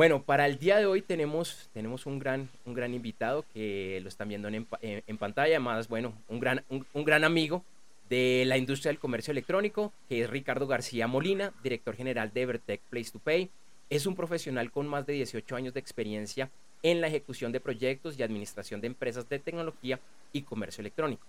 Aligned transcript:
Bueno, 0.00 0.22
para 0.22 0.46
el 0.46 0.58
día 0.58 0.78
de 0.78 0.86
hoy 0.86 1.02
tenemos, 1.02 1.68
tenemos 1.74 2.06
un, 2.06 2.18
gran, 2.18 2.48
un 2.64 2.72
gran 2.72 2.94
invitado 2.94 3.44
que 3.52 4.00
lo 4.02 4.08
están 4.08 4.28
viendo 4.30 4.48
en, 4.48 4.66
en, 4.80 5.18
pantalla, 5.18 5.56
además, 5.56 5.88
bueno, 5.88 6.14
un 6.26 6.40
gran, 6.40 6.64
un, 6.70 7.04
gran 7.04 7.22
amigo 7.22 7.62
de 8.08 8.44
la 8.46 8.56
industria 8.56 8.88
del 8.88 8.98
comercio 8.98 9.32
electrónico, 9.32 9.92
que 10.08 10.22
es 10.22 10.30
Ricardo 10.30 10.66
García 10.66 11.06
Molina, 11.06 11.52
director 11.62 11.94
general 11.94 12.32
de 12.32 12.40
Evertech 12.40 12.80
Place 12.88 13.10
to 13.10 13.18
Pay. 13.18 13.50
Es 13.90 14.06
un 14.06 14.16
profesional 14.16 14.70
con 14.70 14.88
más 14.88 15.04
de 15.04 15.12
18 15.12 15.54
años 15.54 15.74
de 15.74 15.80
experiencia 15.80 16.48
en 16.82 17.02
la 17.02 17.08
ejecución 17.08 17.52
de 17.52 17.60
proyectos 17.60 18.18
y 18.18 18.22
administración 18.22 18.80
de 18.80 18.86
empresas 18.86 19.28
de 19.28 19.38
tecnología 19.38 20.00
y 20.32 20.40
comercio 20.40 20.80
electrónico. 20.80 21.26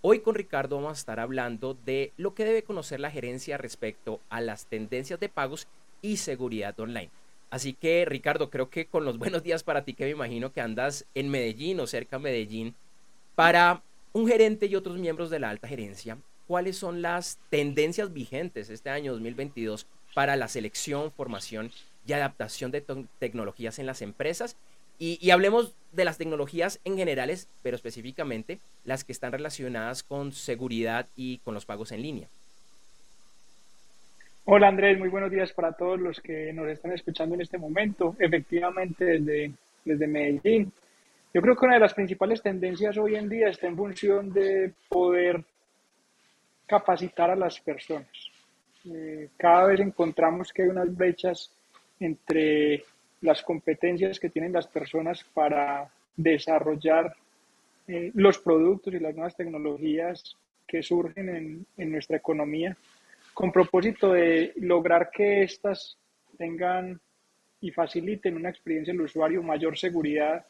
Hoy 0.00 0.20
con 0.20 0.34
Ricardo 0.34 0.76
vamos 0.76 0.92
a 0.92 1.00
estar 1.00 1.20
hablando 1.20 1.76
de 1.84 2.14
lo 2.16 2.34
que 2.34 2.46
debe 2.46 2.62
conocer 2.62 2.98
la 2.98 3.10
gerencia 3.10 3.58
respecto 3.58 4.20
a 4.30 4.40
las 4.40 4.64
tendencias 4.64 5.20
de 5.20 5.28
pagos 5.28 5.68
y 6.00 6.16
seguridad 6.16 6.80
online. 6.80 7.10
Así 7.50 7.74
que, 7.74 8.04
Ricardo, 8.04 8.50
creo 8.50 8.70
que 8.70 8.86
con 8.86 9.04
los 9.04 9.18
buenos 9.18 9.42
días 9.42 9.62
para 9.62 9.84
ti, 9.84 9.94
que 9.94 10.04
me 10.04 10.10
imagino 10.10 10.52
que 10.52 10.60
andas 10.60 11.06
en 11.14 11.28
Medellín 11.28 11.80
o 11.80 11.86
cerca 11.86 12.18
de 12.18 12.24
Medellín, 12.24 12.74
para 13.34 13.82
un 14.12 14.26
gerente 14.26 14.66
y 14.66 14.74
otros 14.74 14.98
miembros 14.98 15.30
de 15.30 15.38
la 15.38 15.50
alta 15.50 15.68
gerencia, 15.68 16.18
¿cuáles 16.46 16.76
son 16.76 17.02
las 17.02 17.38
tendencias 17.50 18.12
vigentes 18.12 18.70
este 18.70 18.90
año 18.90 19.12
2022 19.12 19.86
para 20.14 20.36
la 20.36 20.48
selección, 20.48 21.12
formación 21.12 21.70
y 22.06 22.14
adaptación 22.14 22.70
de 22.70 22.84
tecnologías 23.18 23.78
en 23.78 23.86
las 23.86 24.02
empresas? 24.02 24.56
Y, 24.98 25.30
hablemos 25.30 25.74
de 25.92 26.06
las 26.06 26.16
tecnologías 26.16 26.80
en 26.84 26.96
generales, 26.96 27.48
pero 27.62 27.76
específicamente 27.76 28.60
las 28.84 29.04
que 29.04 29.12
están 29.12 29.32
relacionadas 29.32 30.02
con 30.02 30.32
seguridad 30.32 31.06
y 31.16 31.38
con 31.38 31.52
los 31.52 31.66
pagos 31.66 31.92
en 31.92 32.00
línea. 32.00 32.28
Hola 34.48 34.68
Andrés, 34.68 34.96
muy 34.96 35.08
buenos 35.08 35.32
días 35.32 35.52
para 35.52 35.72
todos 35.72 35.98
los 35.98 36.20
que 36.20 36.52
nos 36.52 36.68
están 36.68 36.92
escuchando 36.92 37.34
en 37.34 37.40
este 37.40 37.58
momento. 37.58 38.14
Efectivamente, 38.16 39.04
desde, 39.04 39.52
desde 39.84 40.06
Medellín. 40.06 40.72
Yo 41.34 41.42
creo 41.42 41.56
que 41.56 41.64
una 41.64 41.74
de 41.74 41.80
las 41.80 41.94
principales 41.94 42.40
tendencias 42.40 42.96
hoy 42.96 43.16
en 43.16 43.28
día 43.28 43.48
está 43.48 43.66
en 43.66 43.76
función 43.76 44.32
de 44.32 44.72
poder 44.88 45.42
capacitar 46.64 47.28
a 47.30 47.34
las 47.34 47.58
personas. 47.58 48.06
Eh, 48.84 49.30
cada 49.36 49.66
vez 49.66 49.80
encontramos 49.80 50.52
que 50.52 50.62
hay 50.62 50.68
unas 50.68 50.96
brechas 50.96 51.50
entre 51.98 52.84
las 53.22 53.42
competencias 53.42 54.20
que 54.20 54.30
tienen 54.30 54.52
las 54.52 54.68
personas 54.68 55.24
para 55.34 55.90
desarrollar 56.16 57.16
eh, 57.88 58.12
los 58.14 58.38
productos 58.38 58.94
y 58.94 59.00
las 59.00 59.12
nuevas 59.12 59.34
tecnologías 59.34 60.36
que 60.68 60.84
surgen 60.84 61.30
en, 61.30 61.66
en 61.76 61.90
nuestra 61.90 62.18
economía 62.18 62.76
con 63.36 63.52
propósito 63.52 64.14
de 64.14 64.54
lograr 64.56 65.10
que 65.10 65.42
éstas 65.42 65.98
tengan 66.38 66.98
y 67.60 67.70
faciliten 67.70 68.34
una 68.34 68.48
experiencia 68.48 68.94
del 68.94 69.02
usuario, 69.02 69.42
mayor 69.42 69.76
seguridad 69.76 70.46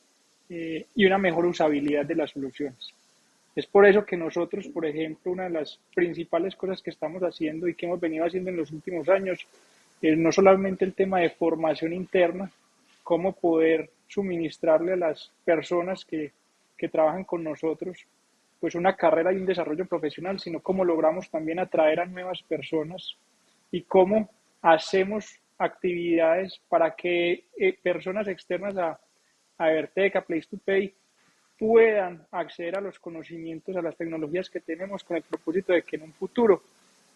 eh, 0.49 0.87
y 0.95 1.05
una 1.05 1.19
mejor 1.19 1.47
usabilidad 1.47 2.07
de 2.07 2.15
las 2.15 2.31
soluciones. 2.31 2.95
Es 3.57 3.67
por 3.67 3.87
eso 3.87 4.07
que 4.07 4.17
nosotros, 4.17 4.69
por 4.69 4.87
ejemplo, 4.87 5.33
una 5.33 5.45
de 5.45 5.51
las 5.51 5.81
principales 5.97 6.55
cosas 6.55 6.81
que 6.81 6.91
estamos 6.91 7.23
haciendo 7.23 7.67
y 7.67 7.75
que 7.75 7.87
hemos 7.87 7.99
venido 7.99 8.25
haciendo 8.25 8.51
en 8.51 8.57
los 8.57 8.71
últimos 8.71 9.09
años 9.09 9.45
es 10.01 10.17
no 10.17 10.31
solamente 10.31 10.85
el 10.85 10.95
tema 10.95 11.19
de 11.19 11.31
formación 11.31 11.93
interna, 11.93 12.53
cómo 13.03 13.33
poder 13.33 13.91
suministrarle 14.07 14.93
a 14.93 14.97
las 14.97 15.33
personas 15.45 16.05
que, 16.05 16.31
que 16.79 16.89
trabajan 16.89 17.25
con 17.25 17.43
nosotros 17.43 18.07
pues 18.61 18.75
una 18.75 18.97
carrera 18.97 19.33
y 19.33 19.37
un 19.37 19.47
desarrollo 19.47 19.87
profesional, 19.87 20.41
sino 20.41 20.61
cómo 20.61 20.85
logramos 20.85 21.31
también 21.31 21.59
atraer 21.59 22.01
a 22.01 22.07
nuevas 22.07 22.43
personas 22.43 23.17
y 23.71 23.83
cómo 23.83 24.31
hacemos 24.63 25.39
actividades 25.59 26.61
para 26.69 26.95
que 26.95 27.45
eh, 27.57 27.79
personas 27.83 28.29
externas 28.29 28.77
a, 28.77 28.99
a 29.59 29.71
Evertec, 29.71 30.17
a 30.17 30.21
Place 30.23 30.49
to 30.51 30.59
Pay, 30.59 30.95
puedan 31.59 32.27
acceder 32.31 32.77
a 32.77 32.81
los 32.81 32.99
conocimientos, 32.99 33.77
a 33.77 33.83
las 33.83 33.97
tecnologías 33.97 34.51
que 34.51 34.61
tenemos 34.61 35.05
con 35.05 35.17
el 35.17 35.23
propósito 35.23 35.73
de 35.73 35.83
que 35.83 35.97
en 35.97 36.03
un 36.03 36.13
futuro 36.13 36.63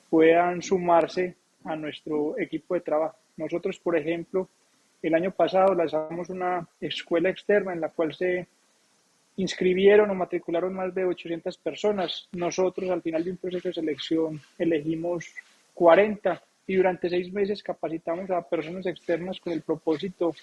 puedan 0.09 0.63
sumarse 0.63 1.37
a 1.65 1.77
nuestro 1.77 2.39
equipo 2.39 2.75
de 2.75 2.81
trabajo. 2.81 3.17
Nosotros, 3.37 3.79
por 3.79 3.97
ejemplo, 3.97 4.49
el 5.03 5.15
año 5.15 5.31
pasado 5.31 5.75
lanzamos 5.75 6.29
una 6.31 6.67
escuela 6.81 7.31
externa 7.31 7.73
en 7.73 7.81
la 7.81 7.91
cual 7.91 8.15
se 8.15 8.47
inscribieron 9.37 10.11
o 10.11 10.15
matricularon 10.15 10.75
más 10.75 10.95
de 10.95 11.05
800 11.05 11.57
personas. 11.59 12.29
Nosotros 12.33 12.91
al 12.91 13.03
final 13.03 13.25
de 13.25 13.31
un 13.33 13.37
proceso 13.37 13.69
de 13.69 13.75
selección 13.75 14.41
elegimos 14.59 15.35
40 15.75 16.43
y 16.67 16.77
durante 16.77 17.09
seis 17.09 17.33
meses 17.33 17.63
capacitamos 17.63 18.31
a 18.31 18.43
personas 18.43 18.87
externas 18.87 19.41
con 19.41 19.53
el 19.53 19.63
propósito 19.63 20.35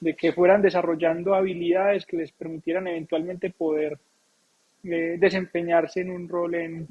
de 0.00 0.14
que 0.14 0.32
fueran 0.32 0.62
desarrollando 0.62 1.34
habilidades 1.34 2.06
que 2.06 2.16
les 2.16 2.32
permitieran 2.32 2.86
eventualmente 2.86 3.50
poder 3.50 3.98
eh, 4.84 5.16
desempeñarse 5.18 6.00
en 6.00 6.10
un 6.10 6.28
rol 6.28 6.54
en, 6.54 6.88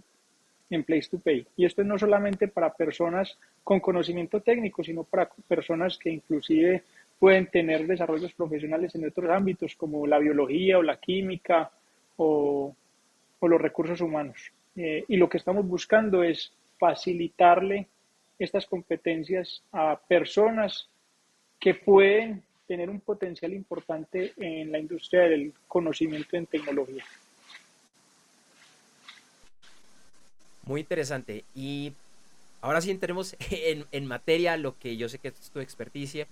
en 0.70 0.84
Place 0.84 1.10
to 1.10 1.20
Pay. 1.20 1.46
Y 1.58 1.66
esto 1.66 1.84
no 1.84 1.98
solamente 1.98 2.48
para 2.48 2.74
personas 2.74 3.38
con 3.64 3.80
conocimiento 3.80 4.42
técnico, 4.42 4.84
sino 4.84 5.04
para 5.04 5.30
personas 5.48 5.98
que 5.98 6.10
inclusive 6.10 6.84
pueden 7.20 7.48
tener 7.48 7.86
desarrollos 7.86 8.34
profesionales 8.34 8.96
en 8.96 9.06
otros 9.06 9.30
ámbitos 9.30 9.76
como 9.76 10.08
la 10.08 10.20
biología 10.20 10.80
o 10.80 10.84
la 10.84 10.98
química 10.98 11.70
o, 12.16 12.74
los 13.42 13.62
recursos 13.62 14.02
humanos. 14.02 14.52
Eh, 14.76 15.04
y 15.08 15.18
lo 15.18 15.30
que 15.30 15.38
estamos 15.38 15.68
buscando 15.68 16.24
es 16.24 16.52
facilitarle 16.78 17.88
estas 18.38 18.66
competencias 18.66 19.62
a 19.72 20.00
personas 20.00 20.88
que 21.60 21.74
pueden 21.74 22.42
tener 22.68 22.90
un 22.90 23.02
potencial 23.02 23.54
importante 23.54 24.34
en 24.38 24.72
la 24.72 24.80
industria 24.80 25.22
del 25.24 25.54
conocimiento 25.68 26.38
en 26.38 26.46
tecnología. 26.46 27.04
Muy 30.64 30.82
interesante. 30.82 31.44
Y 31.56 31.94
ahora 32.62 32.80
sí 32.80 32.92
entremos 32.92 33.36
en, 33.52 33.86
en 33.92 34.06
materia, 34.06 34.56
lo 34.56 34.78
que 34.78 34.96
yo 34.96 35.10
sé 35.10 35.18
que 35.18 35.30
es 35.30 35.50
tu 35.52 35.60
experticia, 35.60 36.28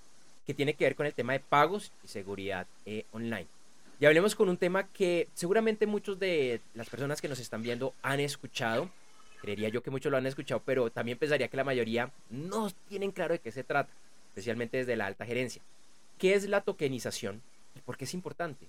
que 0.47 0.53
tiene 0.53 0.75
que 0.75 0.85
ver 0.85 0.95
con 0.95 1.05
el 1.05 1.13
tema 1.13 1.33
de 1.33 1.41
pagos 1.41 1.91
y 2.05 2.07
seguridad 2.07 2.65
eh, 2.85 3.03
online. 3.11 3.47
Y 3.99 4.05
hablemos 4.05 4.33
con 4.33 4.47
un 4.47 4.55
tema 4.55 4.87
que 4.87 5.27
seguramente 5.33 5.85
muchos 5.85 6.17
de 6.19 6.61
las 6.73 6.89
personas 6.89 7.21
que 7.21 7.27
nos 7.27 7.39
están 7.39 7.61
viendo 7.61 7.93
han 8.01 8.21
escuchado. 8.21 8.89
Creería 9.41 9.67
yo 9.67 9.83
que 9.83 9.91
muchos 9.91 10.09
lo 10.09 10.17
han 10.17 10.25
escuchado, 10.25 10.61
pero 10.65 10.89
también 10.89 11.17
pensaría 11.17 11.49
que 11.49 11.57
la 11.57 11.65
mayoría 11.65 12.11
no 12.29 12.69
tienen 12.87 13.11
claro 13.11 13.33
de 13.33 13.39
qué 13.39 13.51
se 13.51 13.65
trata, 13.65 13.91
especialmente 14.29 14.77
desde 14.77 14.95
la 14.95 15.07
alta 15.07 15.25
gerencia. 15.25 15.61
¿Qué 16.17 16.33
es 16.33 16.47
la 16.47 16.61
tokenización 16.61 17.41
y 17.75 17.79
por 17.81 17.97
qué 17.97 18.05
es 18.05 18.13
importante? 18.13 18.67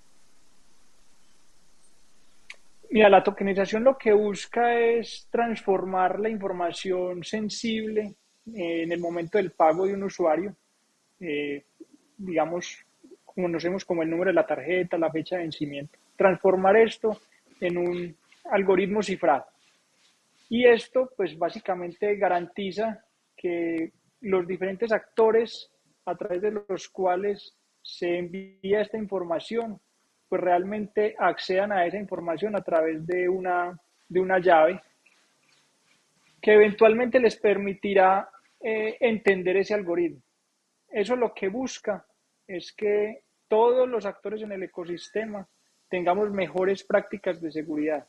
Mira, 2.91 3.09
la 3.09 3.23
tokenización 3.23 3.85
lo 3.85 3.97
que 3.97 4.13
busca 4.13 4.81
es 4.81 5.29
transformar 5.31 6.19
la 6.19 6.29
información 6.29 7.23
sensible 7.23 8.17
en 8.53 8.91
el 8.91 8.99
momento 8.99 9.39
del 9.39 9.53
pago 9.53 9.87
de 9.87 9.95
un 9.95 10.03
usuario 10.03 10.57
eh, 11.21 11.65
digamos, 12.17 12.85
conocemos 13.25 13.85
como 13.85 14.03
el 14.03 14.11
número 14.11 14.31
de 14.31 14.35
la 14.35 14.47
tarjeta, 14.47 14.99
la 14.99 15.11
fecha 15.11 15.37
de 15.37 15.43
vencimiento. 15.43 15.99
Transformar 16.17 16.77
esto 16.77 17.21
en 17.61 17.79
un 17.79 18.17
algoritmo 18.51 19.03
cifrado. 19.03 19.47
Y 20.49 20.65
esto, 20.65 21.13
pues 21.17 21.39
básicamente 21.39 22.17
garantiza 22.17 23.05
que 23.37 23.93
los 24.23 24.47
diferentes 24.47 24.91
actores 24.93 25.71
a 26.05 26.17
través 26.17 26.43
de 26.43 26.53
los 26.69 26.89
cuales 26.89 27.55
se 27.83 28.19
envía 28.19 28.81
esta 28.81 28.97
información, 28.97 29.81
pues 30.29 30.43
realmente 30.43 31.15
accedan 31.19 31.73
a 31.73 31.87
esa 31.87 31.99
información 31.99 32.57
a 32.57 32.63
través 32.63 33.07
de 33.07 33.29
una, 33.29 33.79
de 34.09 34.21
una 34.21 34.39
llave 34.39 34.81
que 36.41 36.55
eventualmente 36.55 37.21
les 37.21 37.37
permitirá 37.37 38.29
eh, 38.61 38.97
entender 39.01 39.57
ese 39.57 39.75
algoritmo. 39.75 40.23
Eso 40.91 41.17
lo 41.17 41.35
que 41.35 41.49
busca 41.49 42.05
es 42.47 42.73
que 42.73 43.23
todos 43.47 43.89
los 43.89 44.07
actores 44.07 44.43
en 44.43 44.53
el 44.53 44.63
ecosistema 44.63 45.47
tengamos 45.89 46.31
mejores 46.31 46.85
prácticas 46.85 47.41
de 47.41 47.51
seguridad, 47.51 48.07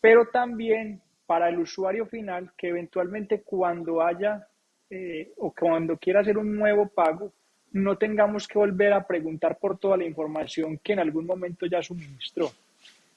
pero 0.00 0.26
también 0.26 1.00
para 1.26 1.48
el 1.48 1.58
usuario 1.58 2.06
final 2.06 2.52
que 2.56 2.68
eventualmente 2.68 3.42
cuando 3.42 4.02
haya 4.02 4.46
eh, 4.90 5.32
o 5.38 5.52
cuando 5.52 5.96
quiera 5.96 6.20
hacer 6.20 6.36
un 6.36 6.56
nuevo 6.56 6.88
pago, 6.88 7.32
no 7.72 7.96
tengamos 7.96 8.46
que 8.46 8.58
volver 8.58 8.92
a 8.92 9.06
preguntar 9.06 9.58
por 9.58 9.78
toda 9.78 9.96
la 9.96 10.04
información 10.04 10.78
que 10.78 10.92
en 10.92 11.00
algún 11.00 11.26
momento 11.26 11.66
ya 11.66 11.82
suministró. 11.82 12.50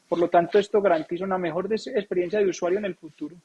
Por 0.09 0.19
lo 0.19 0.29
tanto, 0.29 0.57
esto 0.57 0.81
garantiza 0.81 1.25
una 1.25 1.37
mejor 1.37 1.71
experiencia 1.71 2.39
de 2.39 2.47
usuario 2.47 2.79
en 2.79 2.85
el 2.85 2.95
futuro, 2.95 3.35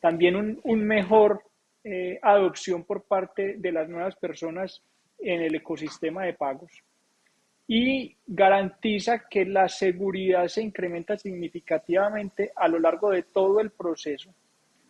también 0.00 0.36
un, 0.36 0.60
un 0.64 0.84
mejor 0.84 1.42
eh, 1.84 2.18
adopción 2.20 2.84
por 2.84 3.04
parte 3.04 3.54
de 3.56 3.72
las 3.72 3.88
nuevas 3.88 4.16
personas 4.16 4.82
en 5.18 5.42
el 5.42 5.54
ecosistema 5.54 6.24
de 6.24 6.34
pagos 6.34 6.70
y 7.66 8.16
garantiza 8.26 9.28
que 9.28 9.44
la 9.44 9.68
seguridad 9.68 10.48
se 10.48 10.62
incrementa 10.62 11.18
significativamente 11.18 12.50
a 12.56 12.66
lo 12.66 12.78
largo 12.78 13.10
de 13.10 13.24
todo 13.24 13.60
el 13.60 13.70
proceso, 13.70 14.34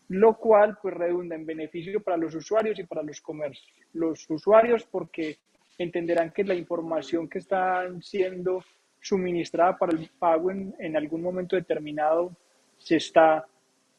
lo 0.09 0.37
cual 0.37 0.79
pues 0.81 0.95
redunda 0.95 1.35
en 1.35 1.45
beneficio 1.45 2.01
para 2.01 2.17
los 2.17 2.37
usuarios 2.37 2.79
y 2.79 2.85
para 2.85 3.03
los 3.03 3.21
comercios. 3.21 3.69
Los 3.93 4.31
usuarios 4.31 4.85
porque 4.85 5.39
entenderán 5.77 6.31
que 6.31 6.45
la 6.45 6.55
información 6.55 7.29
que 7.29 7.39
está 7.39 7.85
siendo 8.01 8.63
suministrada 9.01 9.77
para 9.77 9.99
el 9.99 10.09
pago 10.17 10.53
en, 10.53 10.75
en 10.79 10.97
algún 10.97 11.23
momento 11.23 11.57
determinado 11.57 12.33
se 12.79 12.97
está 12.97 13.45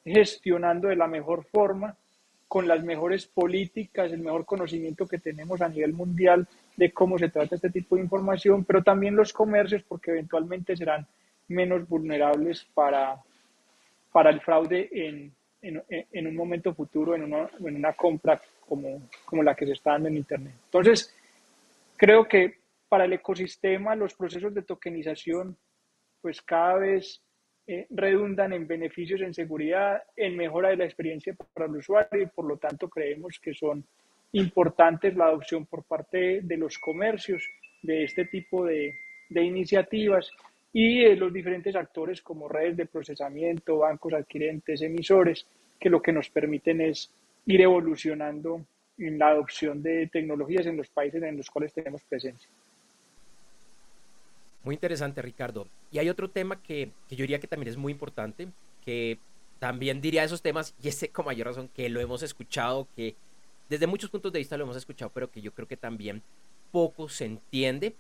gestionando 0.06 0.88
de 0.88 0.96
la 0.96 1.08
mejor 1.08 1.44
forma, 1.44 1.98
con 2.50 2.68
las 2.68 2.84
mejores 2.84 3.28
políticas, 3.28 4.12
el 4.12 4.22
mejor 4.22 4.44
conocimiento 4.44 5.08
que 5.08 5.20
tenemos 5.20 5.62
a 5.62 5.70
nivel 5.70 5.94
mundial 5.94 6.48
de 6.76 6.92
cómo 6.92 7.20
se 7.20 7.30
trata 7.30 7.56
este 7.56 7.70
tipo 7.70 7.96
de 7.96 8.02
información, 8.02 8.66
pero 8.66 8.84
también 8.84 9.16
los 9.16 9.32
comercios, 9.32 9.84
porque 9.88 10.12
eventualmente 10.12 10.76
serán 10.76 11.06
menos 11.48 11.88
vulnerables 11.88 12.66
para, 12.74 13.24
para 14.12 14.32
el 14.32 14.42
fraude 14.42 14.90
en, 14.92 15.32
en, 15.62 15.84
en 15.90 16.28
un 16.28 16.36
momento 16.36 16.74
futuro, 16.74 17.14
en 17.14 17.24
una, 17.24 17.48
en 17.60 17.76
una 17.76 17.94
compra 17.94 18.42
como, 18.68 19.04
como 19.26 19.44
la 19.44 19.54
que 19.54 19.68
se 19.68 19.74
está 19.74 19.92
dando 19.92 20.10
en 20.10 20.18
Internet. 20.18 20.56
Entonces, 20.66 21.16
creo 21.98 22.28
que 22.28 22.56
para 22.90 23.06
el 23.06 23.14
ecosistema 23.14 23.96
los 23.96 24.16
procesos 24.16 24.56
de 24.56 24.64
tokenización 24.64 25.56
pues 26.20 26.42
cada 26.42 26.76
vez 26.80 27.22
eh, 27.72 27.86
redundan 27.92 28.52
en 28.52 28.66
beneficios 28.66 29.22
en 29.22 29.32
seguridad, 29.32 30.02
en 30.16 30.36
mejora 30.36 30.70
de 30.70 30.78
la 30.78 30.86
experiencia 30.86 31.36
para 31.54 31.68
el 31.68 31.76
usuario 31.76 32.24
y 32.24 32.26
por 32.26 32.46
lo 32.46 32.58
tanto 32.58 32.90
creemos 32.90 33.40
que 33.40 33.54
son 33.54 33.86
importantes 34.32 35.16
la 35.16 35.26
adopción 35.26 35.68
por 35.68 35.84
parte 35.84 36.42
de 36.42 36.58
los 36.58 36.80
comercios 36.80 37.48
de 37.84 38.06
este 38.06 38.26
tipo 38.26 38.66
de, 38.66 38.96
iniciativas 39.30 40.32
y 40.74 41.14
los 41.14 41.32
diferentes 41.32 41.76
actores 41.76 42.24
como 42.24 42.50
redes 42.50 42.76
de 42.76 42.88
procesamiento, 42.88 43.78
bancos 43.78 44.14
adquirentes, 44.14 44.82
emisores, 44.82 45.46
que 45.80 45.92
lo 45.92 46.02
que 46.02 46.12
nos 46.12 46.28
permiten 46.28 46.82
es 46.82 47.14
ir 47.46 47.62
evolucionando 47.62 48.66
en 48.98 49.20
la 49.20 49.28
adopción 49.28 49.84
de 49.84 50.08
tecnologías 50.08 50.66
en 50.66 50.78
los 50.78 50.88
países 50.88 51.22
en 51.22 51.38
los 51.38 51.52
cuales 51.52 51.72
tenemos 51.72 52.02
presencia. 52.02 52.50
Muy 54.64 54.74
interesante, 54.74 55.22
Ricardo. 55.22 55.68
Y 55.92 56.00
hay 56.00 56.10
otro 56.10 56.30
tema 56.30 56.62
que, 56.62 56.92
yo 57.10 57.18
diría 57.18 57.40
que 57.40 57.48
también 57.48 57.70
es 57.70 57.78
muy 57.78 57.92
importante, 57.92 58.48
que 58.86 59.18
también 59.60 60.02
diría 60.02 60.24
esos 60.24 60.42
temas, 60.42 60.76
y 60.82 60.88
ese 60.88 61.10
con 61.10 61.26
mayor 61.26 61.48
razón, 61.48 61.70
que 61.76 61.90
lo 61.90 62.00
hemos 62.00 62.24
escuchado, 62.24 62.88
que 62.96 63.16
desde 63.70 63.88
muchos 63.88 64.10
puntos 64.10 64.32
de 64.32 64.40
vista 64.40 64.58
lo 64.58 64.64
hemos 64.64 64.78
escuchado, 64.78 65.12
pero 65.14 65.30
que 65.30 65.42
yo 65.42 65.52
creo 65.52 65.68
que 65.68 65.78
también 65.78 66.22
poco 66.72 67.10
se 67.10 67.26
entiende 67.26 67.96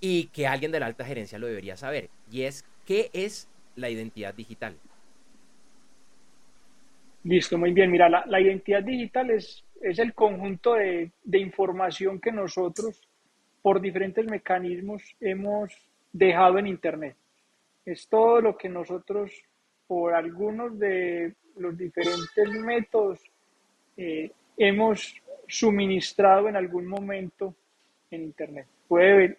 y 0.00 0.26
que 0.26 0.46
alguien 0.46 0.72
de 0.72 0.80
la 0.80 0.86
alta 0.86 1.04
gerencia 1.04 1.38
lo 1.38 1.46
debería 1.46 1.76
saber, 1.76 2.08
y 2.30 2.42
es 2.42 2.64
qué 2.84 3.10
es 3.12 3.48
la 3.76 3.90
identidad 3.90 4.34
digital. 4.34 4.76
Listo, 7.24 7.58
muy 7.58 7.72
bien. 7.72 7.90
Mira, 7.90 8.08
la, 8.08 8.24
la 8.26 8.40
identidad 8.40 8.82
digital 8.82 9.30
es, 9.30 9.64
es 9.82 9.98
el 9.98 10.14
conjunto 10.14 10.74
de, 10.74 11.10
de 11.24 11.38
información 11.38 12.20
que 12.20 12.30
nosotros, 12.30 13.00
por 13.62 13.80
diferentes 13.80 14.24
mecanismos, 14.26 15.02
hemos 15.20 15.72
dejado 16.12 16.58
en 16.58 16.68
Internet. 16.68 17.16
Es 17.86 18.08
todo 18.08 18.40
lo 18.40 18.56
que 18.58 18.68
nosotros, 18.68 19.32
por 19.86 20.12
algunos 20.12 20.76
de 20.78 21.34
los 21.56 21.78
diferentes 21.78 22.50
métodos, 22.50 23.20
eh, 23.96 24.30
hemos 24.56 25.14
suministrado 25.46 26.48
en 26.48 26.56
algún 26.56 26.86
momento 26.86 27.54
en 28.10 28.24
Internet. 28.24 28.66
Puede, 28.88 29.38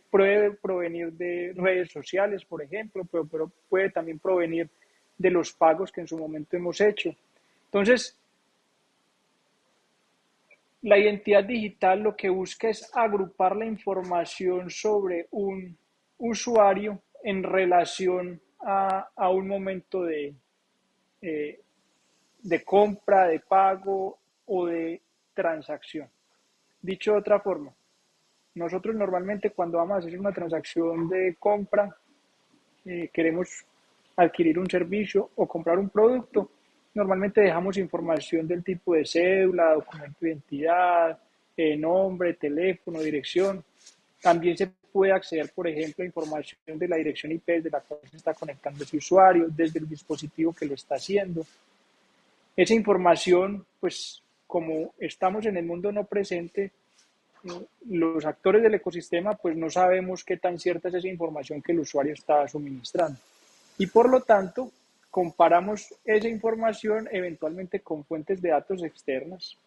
provenir 0.62 1.12
de 1.14 1.54
redes 1.56 1.92
sociales, 1.92 2.44
por 2.46 2.62
ejemplo, 2.62 3.06
pero 3.06 3.52
puede 3.70 3.90
también 3.90 4.20
provenir 4.20 4.70
de 5.18 5.30
los 5.30 5.52
pagos 5.52 5.92
que 5.92 6.02
en 6.02 6.08
su 6.08 6.18
momento 6.18 6.56
hemos 6.56 6.80
hecho. 6.80 7.14
Entonces, 7.66 8.18
la 10.82 10.98
identidad 10.98 11.44
digital 11.44 12.00
lo 12.00 12.16
que 12.16 12.30
busca 12.30 12.70
es 12.70 12.90
agrupar 12.96 13.56
la 13.56 13.66
información 13.66 14.70
sobre 14.70 15.28
un 15.32 15.78
usuario 16.18 17.02
en 17.24 17.44
relación 17.44 18.40
a, 18.60 19.10
a 19.16 19.30
un 19.30 19.48
momento 19.48 20.04
de, 20.04 20.34
eh, 21.22 21.60
de 22.44 22.64
compra, 22.64 23.28
de 23.28 23.40
pago 23.40 24.18
o 24.46 24.66
de 24.66 25.02
transacción. 25.34 26.08
Dicho 26.82 27.14
de 27.14 27.20
otra 27.20 27.40
forma, 27.40 27.74
nosotros 28.56 28.96
normalmente 28.96 29.52
cuando 29.52 29.78
vamos 29.78 29.96
a 29.96 30.00
hacer 30.00 30.20
una 30.20 30.32
transacción 30.32 31.08
de 31.10 31.36
compra, 31.40 31.96
eh, 32.86 33.10
queremos 33.14 33.66
adquirir 34.16 34.58
un 34.58 34.70
servicio 34.70 35.30
o 35.36 35.48
comprar 35.48 35.78
un 35.78 35.90
producto, 35.90 36.50
normalmente 36.94 37.42
dejamos 37.42 37.78
información 37.78 38.48
del 38.48 38.64
tipo 38.64 38.96
de 38.96 39.06
cédula, 39.06 39.74
documento 39.74 40.18
de 40.22 40.30
identidad, 40.30 41.20
eh, 41.56 41.78
nombre, 41.78 42.34
teléfono, 42.34 43.00
dirección. 43.00 43.64
También 44.22 44.58
se 44.58 44.72
puede 44.92 45.12
acceder, 45.12 45.52
por 45.54 45.68
ejemplo, 45.68 46.04
a 46.04 46.06
información 46.06 46.60
de 46.66 46.88
la 46.88 46.98
dirección 46.98 47.32
IP 47.32 47.46
de 47.62 47.70
la 47.70 47.82
cual 47.82 48.00
se 48.10 48.18
está 48.18 48.34
conectando 48.34 48.84
ese 48.84 48.98
usuario, 48.98 49.48
desde 49.50 49.80
el 49.80 49.88
dispositivo 49.88 50.54
que 50.54 50.66
lo 50.66 50.74
está 50.74 50.96
haciendo. 50.96 51.46
Esa 52.56 52.74
información, 52.74 53.66
pues 53.80 54.22
como 54.48 54.94
estamos 54.98 55.46
en 55.46 55.58
el 55.58 55.66
mundo 55.66 55.92
no 55.92 56.06
presente, 56.06 56.72
los 57.90 58.26
actores 58.26 58.64
del 58.64 58.74
ecosistema, 58.74 59.36
pues 59.36 59.56
no 59.56 59.70
sabemos 59.70 60.24
qué 60.24 60.38
tan 60.38 60.60
cierta 60.60 60.90
es 60.90 60.96
esa 60.96 61.08
información 61.08 61.62
que 61.62 61.72
el 61.72 61.80
usuario 61.80 62.14
está 62.14 62.48
suministrando. 62.48 63.20
Y 63.78 63.88
por 63.88 64.10
lo 64.10 64.22
tanto, 64.22 64.72
comparamos 65.10 65.94
esa 66.04 66.28
información 66.28 67.08
eventualmente 67.12 67.80
con 67.80 68.04
fuentes 68.04 68.42
de 68.42 68.50
datos 68.50 68.84
externas. 68.84 69.58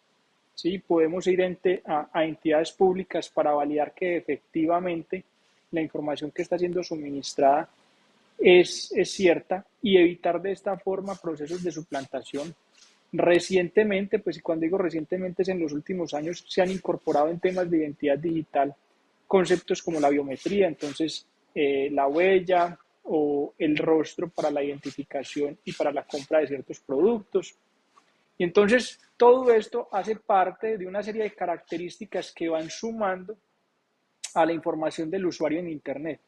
¿Sí? 0.60 0.78
Podemos 0.78 1.26
ir 1.26 1.42
a, 1.86 2.08
a 2.12 2.24
entidades 2.24 2.72
públicas 2.72 3.28
para 3.28 3.52
validar 3.52 3.92
que 3.92 4.16
efectivamente 4.16 5.24
la 5.70 5.80
información 5.80 6.30
que 6.30 6.42
está 6.42 6.58
siendo 6.58 6.82
suministrada 6.82 7.68
es, 8.38 8.92
es 8.96 9.10
cierta 9.10 9.64
y 9.82 9.96
evitar 9.96 10.40
de 10.40 10.52
esta 10.52 10.76
forma 10.78 11.14
procesos 11.14 11.62
de 11.62 11.70
suplantación 11.70 12.54
Recientemente, 13.12 14.20
pues 14.20 14.40
cuando 14.40 14.64
digo 14.64 14.78
recientemente 14.78 15.42
es 15.42 15.48
en 15.48 15.58
los 15.58 15.72
últimos 15.72 16.14
años, 16.14 16.44
se 16.46 16.62
han 16.62 16.70
incorporado 16.70 17.28
en 17.28 17.40
temas 17.40 17.68
de 17.68 17.78
identidad 17.78 18.18
digital 18.18 18.74
conceptos 19.26 19.82
como 19.82 19.98
la 19.98 20.10
biometría, 20.10 20.68
entonces 20.68 21.26
eh, 21.54 21.88
la 21.90 22.06
huella 22.06 22.78
o 23.04 23.54
el 23.58 23.76
rostro 23.76 24.28
para 24.28 24.50
la 24.50 24.62
identificación 24.62 25.58
y 25.64 25.72
para 25.72 25.92
la 25.92 26.04
compra 26.04 26.40
de 26.40 26.48
ciertos 26.48 26.78
productos. 26.80 27.54
Y 28.40 28.44
entonces 28.44 28.98
todo 29.18 29.52
esto 29.52 29.86
hace 29.92 30.16
parte 30.16 30.78
de 30.78 30.86
una 30.86 31.02
serie 31.02 31.24
de 31.24 31.34
características 31.34 32.32
que 32.34 32.48
van 32.48 32.70
sumando 32.70 33.36
a 34.32 34.46
la 34.46 34.54
información 34.54 35.10
del 35.10 35.26
usuario 35.26 35.60
en 35.60 35.68
Internet. 35.68 36.22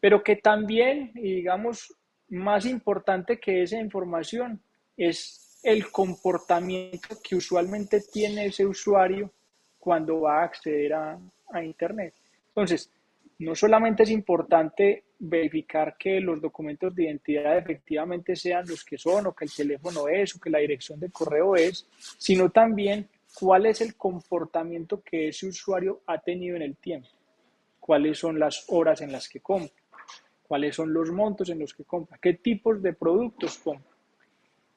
Pero 0.00 0.20
que 0.20 0.34
también, 0.34 1.12
y 1.14 1.36
digamos, 1.36 1.94
más 2.30 2.66
importante 2.66 3.38
que 3.38 3.62
esa 3.62 3.78
información 3.78 4.60
es 4.96 5.60
el 5.62 5.92
comportamiento 5.92 7.16
que 7.22 7.36
usualmente 7.36 8.00
tiene 8.00 8.46
ese 8.46 8.66
usuario 8.66 9.30
cuando 9.78 10.22
va 10.22 10.40
a 10.40 10.46
acceder 10.46 10.92
a, 10.92 11.20
a, 11.52 11.62
Internet. 11.62 12.14
Entonces, 12.48 12.90
no 13.38 13.54
solamente 13.54 14.02
es 14.02 14.10
importante 14.10 15.04
verificar 15.24 15.96
que 15.96 16.20
los 16.20 16.40
documentos 16.40 16.92
de 16.94 17.04
identidad 17.04 17.56
efectivamente 17.56 18.34
sean 18.34 18.66
los 18.66 18.84
que 18.84 18.98
son, 18.98 19.28
o 19.28 19.32
que 19.32 19.44
el 19.44 19.54
teléfono 19.54 20.08
es, 20.08 20.34
o 20.34 20.40
que 20.40 20.50
la 20.50 20.58
dirección 20.58 20.98
de 20.98 21.10
correo 21.10 21.54
es, 21.54 21.86
sino 22.18 22.50
también 22.50 23.08
cuál 23.38 23.66
es 23.66 23.80
el 23.82 23.94
comportamiento 23.94 25.00
que 25.00 25.28
ese 25.28 25.46
usuario 25.46 26.00
ha 26.06 26.18
tenido 26.18 26.56
en 26.56 26.62
el 26.62 26.76
tiempo, 26.76 27.08
cuáles 27.78 28.18
son 28.18 28.36
las 28.40 28.64
horas 28.68 29.00
en 29.00 29.12
las 29.12 29.28
que 29.28 29.38
compra, 29.38 29.70
cuáles 30.42 30.74
son 30.74 30.92
los 30.92 31.10
montos 31.12 31.48
en 31.50 31.60
los 31.60 31.72
que 31.72 31.84
compra, 31.84 32.18
qué 32.20 32.34
tipos 32.34 32.82
de 32.82 32.92
productos 32.92 33.58
compra. 33.58 33.92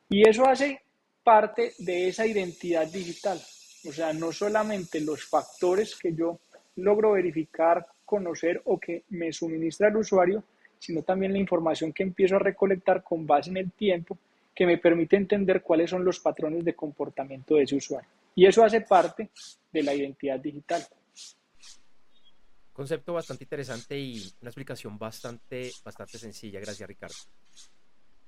Y 0.09 0.29
eso 0.29 0.47
hace 0.47 0.83
parte 1.23 1.73
de 1.79 2.07
esa 2.07 2.27
identidad 2.27 2.85
digital. 2.85 3.41
O 3.87 3.91
sea, 3.91 4.13
no 4.13 4.31
solamente 4.31 5.01
los 5.01 5.25
factores 5.25 5.95
que 5.95 6.13
yo 6.13 6.39
logro 6.75 7.13
verificar, 7.13 7.87
conocer 8.05 8.61
o 8.65 8.79
que 8.79 9.03
me 9.09 9.33
suministra 9.33 9.89
el 9.89 9.97
usuario, 9.97 10.43
sino 10.79 11.01
también 11.01 11.33
la 11.33 11.39
información 11.39 11.91
que 11.91 12.03
empiezo 12.03 12.35
a 12.35 12.39
recolectar 12.39 13.03
con 13.03 13.25
base 13.25 13.49
en 13.49 13.57
el 13.57 13.71
tiempo 13.71 14.17
que 14.53 14.65
me 14.65 14.77
permite 14.77 15.17
entender 15.17 15.61
cuáles 15.61 15.89
son 15.89 16.05
los 16.05 16.19
patrones 16.19 16.63
de 16.63 16.75
comportamiento 16.75 17.55
de 17.55 17.63
ese 17.63 17.75
usuario. 17.75 18.09
Y 18.35 18.45
eso 18.45 18.63
hace 18.63 18.81
parte 18.81 19.29
de 19.71 19.83
la 19.83 19.93
identidad 19.93 20.39
digital. 20.39 20.81
Concepto 22.71 23.13
bastante 23.13 23.45
interesante 23.45 23.97
y 23.97 24.33
una 24.41 24.49
explicación 24.49 24.97
bastante, 24.97 25.71
bastante 25.83 26.17
sencilla. 26.17 26.59
Gracias, 26.59 26.87
Ricardo. 26.87 27.15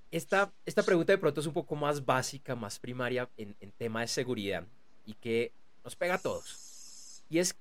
Esta, 0.09 0.53
esta 0.65 0.83
pregunta 0.83 1.11
de 1.11 1.17
pronto 1.17 1.41
es 1.41 1.47
un 1.47 1.53
poco 1.53 1.75
más 1.75 2.05
básica, 2.05 2.55
más 2.55 2.79
primaria 2.79 3.29
en, 3.35 3.55
en 3.59 3.71
tema 3.71 4.01
de 4.01 4.07
seguridad 4.07 4.65
y 5.05 5.13
que 5.15 5.51
nos 5.83 5.95
pega 5.95 6.15
a 6.15 6.21
todos. 6.21 7.23
Y 7.29 7.39
es, 7.39 7.57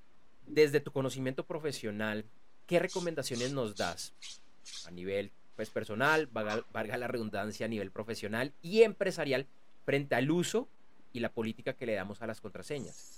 desde 0.47 0.79
tu 0.79 0.91
conocimiento 0.91 1.45
profesional, 1.45 2.25
¿qué 2.65 2.79
recomendaciones 2.79 3.53
nos 3.53 3.75
das 3.75 4.13
a 4.85 4.91
nivel 4.91 5.31
pues, 5.55 5.69
personal, 5.69 6.27
valga, 6.27 6.63
valga 6.71 6.97
la 6.97 7.07
redundancia, 7.07 7.65
a 7.65 7.69
nivel 7.69 7.91
profesional 7.91 8.53
y 8.61 8.83
empresarial 8.83 9.45
frente 9.85 10.15
al 10.15 10.31
uso 10.31 10.67
y 11.13 11.19
la 11.19 11.29
política 11.29 11.73
que 11.73 11.85
le 11.85 11.93
damos 11.93 12.21
a 12.21 12.27
las 12.27 12.41
contraseñas? 12.41 13.17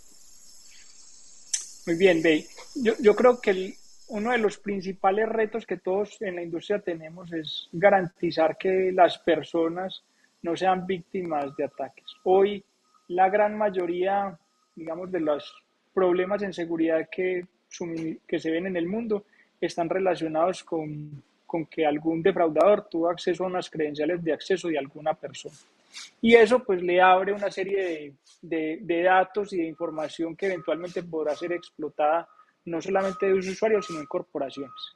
Muy 1.85 1.95
bien, 1.95 2.21
Bey. 2.21 2.45
Yo, 2.75 2.93
yo 2.99 3.15
creo 3.15 3.41
que 3.41 3.75
uno 4.09 4.31
de 4.31 4.37
los 4.37 4.57
principales 4.57 5.29
retos 5.29 5.65
que 5.65 5.77
todos 5.77 6.21
en 6.21 6.35
la 6.35 6.43
industria 6.43 6.79
tenemos 6.79 7.31
es 7.31 7.69
garantizar 7.71 8.57
que 8.57 8.91
las 8.91 9.17
personas 9.19 10.03
no 10.41 10.55
sean 10.55 10.85
víctimas 10.85 11.55
de 11.57 11.65
ataques. 11.65 12.05
Hoy 12.23 12.63
la 13.07 13.29
gran 13.29 13.57
mayoría, 13.57 14.37
digamos, 14.75 15.11
de 15.11 15.19
los 15.19 15.53
problemas 15.93 16.41
en 16.43 16.53
seguridad 16.53 17.07
que, 17.11 17.45
que 18.27 18.39
se 18.39 18.51
ven 18.51 18.67
en 18.67 18.75
el 18.75 18.87
mundo 18.87 19.25
están 19.59 19.89
relacionados 19.89 20.63
con, 20.63 21.21
con 21.45 21.65
que 21.65 21.85
algún 21.85 22.21
defraudador 22.21 22.87
tuvo 22.89 23.09
acceso 23.09 23.43
a 23.43 23.47
unas 23.47 23.69
credenciales 23.69 24.23
de 24.23 24.33
acceso 24.33 24.67
de 24.67 24.77
alguna 24.77 25.13
persona. 25.13 25.55
Y 26.21 26.35
eso 26.35 26.59
pues 26.59 26.81
le 26.81 27.01
abre 27.01 27.33
una 27.33 27.49
serie 27.49 28.13
de, 28.41 28.77
de, 28.81 29.03
datos 29.03 29.51
y 29.53 29.57
de 29.57 29.67
información 29.67 30.35
que 30.35 30.45
eventualmente 30.45 31.01
podrá 31.03 31.35
ser 31.35 31.51
explotada 31.53 32.27
no 32.65 32.79
solamente 32.81 33.25
de 33.25 33.33
usuarios, 33.33 33.87
sino 33.87 33.99
en 33.99 34.05
corporaciones. 34.05 34.95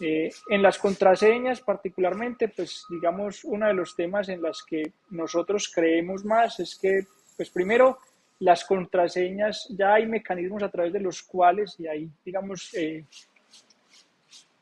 Eh, 0.00 0.30
en 0.48 0.62
las 0.62 0.78
contraseñas 0.78 1.62
particularmente, 1.62 2.48
pues 2.48 2.84
digamos, 2.90 3.42
uno 3.44 3.66
de 3.66 3.74
los 3.74 3.96
temas 3.96 4.28
en 4.28 4.42
los 4.42 4.62
que 4.62 4.92
nosotros 5.10 5.70
creemos 5.74 6.24
más 6.24 6.60
es 6.60 6.76
que, 6.76 7.06
pues 7.36 7.50
primero, 7.50 7.98
las 8.40 8.64
contraseñas, 8.64 9.68
ya 9.70 9.94
hay 9.94 10.06
mecanismos 10.06 10.62
a 10.62 10.70
través 10.70 10.92
de 10.92 11.00
los 11.00 11.22
cuales, 11.22 11.76
y 11.78 11.86
hay, 11.86 12.10
digamos, 12.24 12.74
eh, 12.74 13.04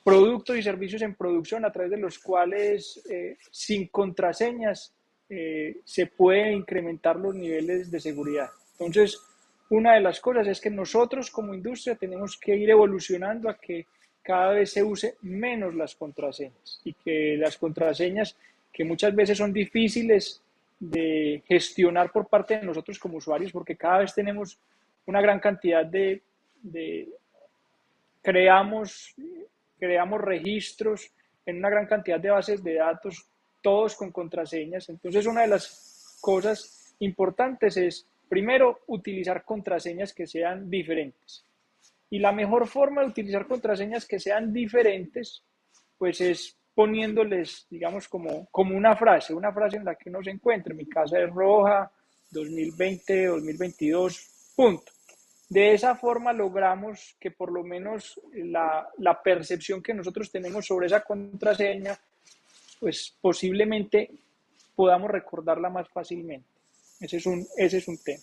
productos 0.04 0.56
y 0.56 0.62
servicios 0.62 1.02
en 1.02 1.14
producción 1.14 1.64
a 1.64 1.72
través 1.72 1.90
de 1.90 1.98
los 1.98 2.18
cuales, 2.18 3.02
eh, 3.10 3.36
sin 3.50 3.88
contraseñas, 3.88 4.94
se 5.84 6.06
puede 6.06 6.54
incrementar 6.54 7.16
los 7.16 7.34
niveles 7.34 7.90
de 7.90 8.00
seguridad. 8.00 8.48
Entonces, 8.78 9.20
una 9.70 9.94
de 9.94 10.00
las 10.00 10.20
cosas 10.20 10.46
es 10.46 10.60
que 10.60 10.70
nosotros 10.70 11.30
como 11.30 11.52
industria 11.52 11.94
tenemos 11.96 12.38
que 12.38 12.56
ir 12.56 12.70
evolucionando 12.70 13.50
a 13.50 13.58
que 13.58 13.86
cada 14.22 14.52
vez 14.52 14.72
se 14.72 14.82
use 14.82 15.16
menos 15.22 15.74
las 15.74 15.94
contraseñas 15.94 16.80
y 16.84 16.94
que 16.94 17.36
las 17.38 17.56
contraseñas 17.58 18.36
que 18.72 18.84
muchas 18.84 19.14
veces 19.14 19.36
son 19.36 19.52
difíciles 19.52 20.42
de 20.78 21.42
gestionar 21.46 22.12
por 22.12 22.28
parte 22.28 22.58
de 22.58 22.66
nosotros 22.66 22.98
como 22.98 23.16
usuarios 23.16 23.52
porque 23.52 23.76
cada 23.76 23.98
vez 23.98 24.14
tenemos 24.14 24.58
una 25.06 25.20
gran 25.20 25.40
cantidad 25.40 25.84
de, 25.84 26.22
creamos, 28.22 29.14
creamos 29.78 30.20
registros 30.20 31.10
en 31.46 31.56
una 31.56 31.70
gran 31.70 31.86
cantidad 31.86 32.20
de 32.20 32.30
bases 32.30 32.62
de 32.62 32.74
datos, 32.74 33.26
todos 33.62 33.96
con 33.96 34.12
contraseñas. 34.12 34.88
Entonces 34.90 35.26
una 35.26 35.42
de 35.42 35.48
las 35.48 36.18
cosas 36.20 36.94
importantes 36.98 37.76
es, 37.76 38.06
primero, 38.28 38.80
utilizar 38.86 39.44
contraseñas 39.44 40.12
que 40.12 40.26
sean 40.26 40.68
diferentes. 40.68 41.44
Y 42.10 42.18
la 42.18 42.32
mejor 42.32 42.66
forma 42.66 43.02
de 43.02 43.08
utilizar 43.08 43.46
contraseñas 43.46 44.06
que 44.06 44.20
sean 44.20 44.52
diferentes, 44.52 45.42
pues 45.96 46.20
es 46.20 46.57
poniéndoles, 46.78 47.66
digamos, 47.68 48.06
como, 48.06 48.46
como 48.52 48.76
una 48.76 48.94
frase, 48.94 49.34
una 49.34 49.52
frase 49.52 49.78
en 49.78 49.84
la 49.84 49.96
que 49.96 50.10
uno 50.10 50.22
se 50.22 50.30
encuentre. 50.30 50.74
Mi 50.74 50.86
casa 50.86 51.18
es 51.18 51.28
roja, 51.28 51.90
2020, 52.30 53.26
2022, 53.26 54.52
punto. 54.54 54.92
De 55.48 55.74
esa 55.74 55.96
forma 55.96 56.32
logramos 56.32 57.16
que 57.18 57.32
por 57.32 57.50
lo 57.50 57.64
menos 57.64 58.20
la, 58.32 58.86
la 58.98 59.20
percepción 59.20 59.82
que 59.82 59.92
nosotros 59.92 60.30
tenemos 60.30 60.68
sobre 60.68 60.86
esa 60.86 61.02
contraseña, 61.02 61.98
pues 62.78 63.12
posiblemente 63.20 64.12
podamos 64.76 65.10
recordarla 65.10 65.70
más 65.70 65.88
fácilmente. 65.88 66.46
Ese 67.00 67.16
es 67.16 67.26
un, 67.26 67.44
ese 67.56 67.78
es 67.78 67.88
un 67.88 67.98
tema. 67.98 68.22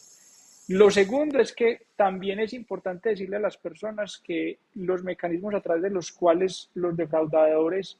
Lo 0.70 0.90
segundo 0.90 1.42
es 1.42 1.52
que 1.52 1.88
también 1.98 2.40
es 2.40 2.54
importante 2.54 3.10
decirle 3.10 3.36
a 3.36 3.42
las 3.42 3.58
personas 3.58 4.22
que 4.24 4.60
los 4.76 5.04
mecanismos 5.04 5.56
a 5.56 5.60
través 5.60 5.84
de 5.84 5.90
los 5.90 6.14
cuales 6.14 6.70
los 6.74 6.96
defraudadores 6.96 8.00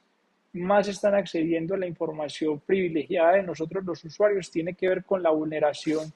más 0.56 0.88
están 0.88 1.16
accediendo 1.16 1.76
a 1.76 1.78
la 1.78 1.88
información 1.88 2.60
privilegiada 2.60 3.34
de 3.34 3.44
nosotros 3.44 3.84
los 3.84 4.04
usuarios 4.04 4.50
tiene 4.50 4.74
que 4.74 4.88
ver 4.88 5.04
con 5.04 5.22
la 5.22 5.30
vulneración 5.30 6.12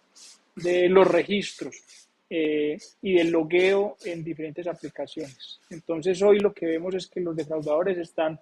de 0.56 0.88
los 0.90 1.08
registros 1.08 2.08
eh, 2.30 2.78
y 3.02 3.16
del 3.16 3.32
logueo 3.32 3.98
en 4.06 4.24
diferentes 4.24 4.66
aplicaciones. 4.68 5.60
Entonces 5.70 6.22
hoy 6.22 6.40
lo 6.40 6.54
que 6.54 6.68
vemos 6.68 6.96
es 6.96 7.08
que 7.08 7.20
los 7.20 7.36
defraudadores 7.36 7.98
están 7.98 8.40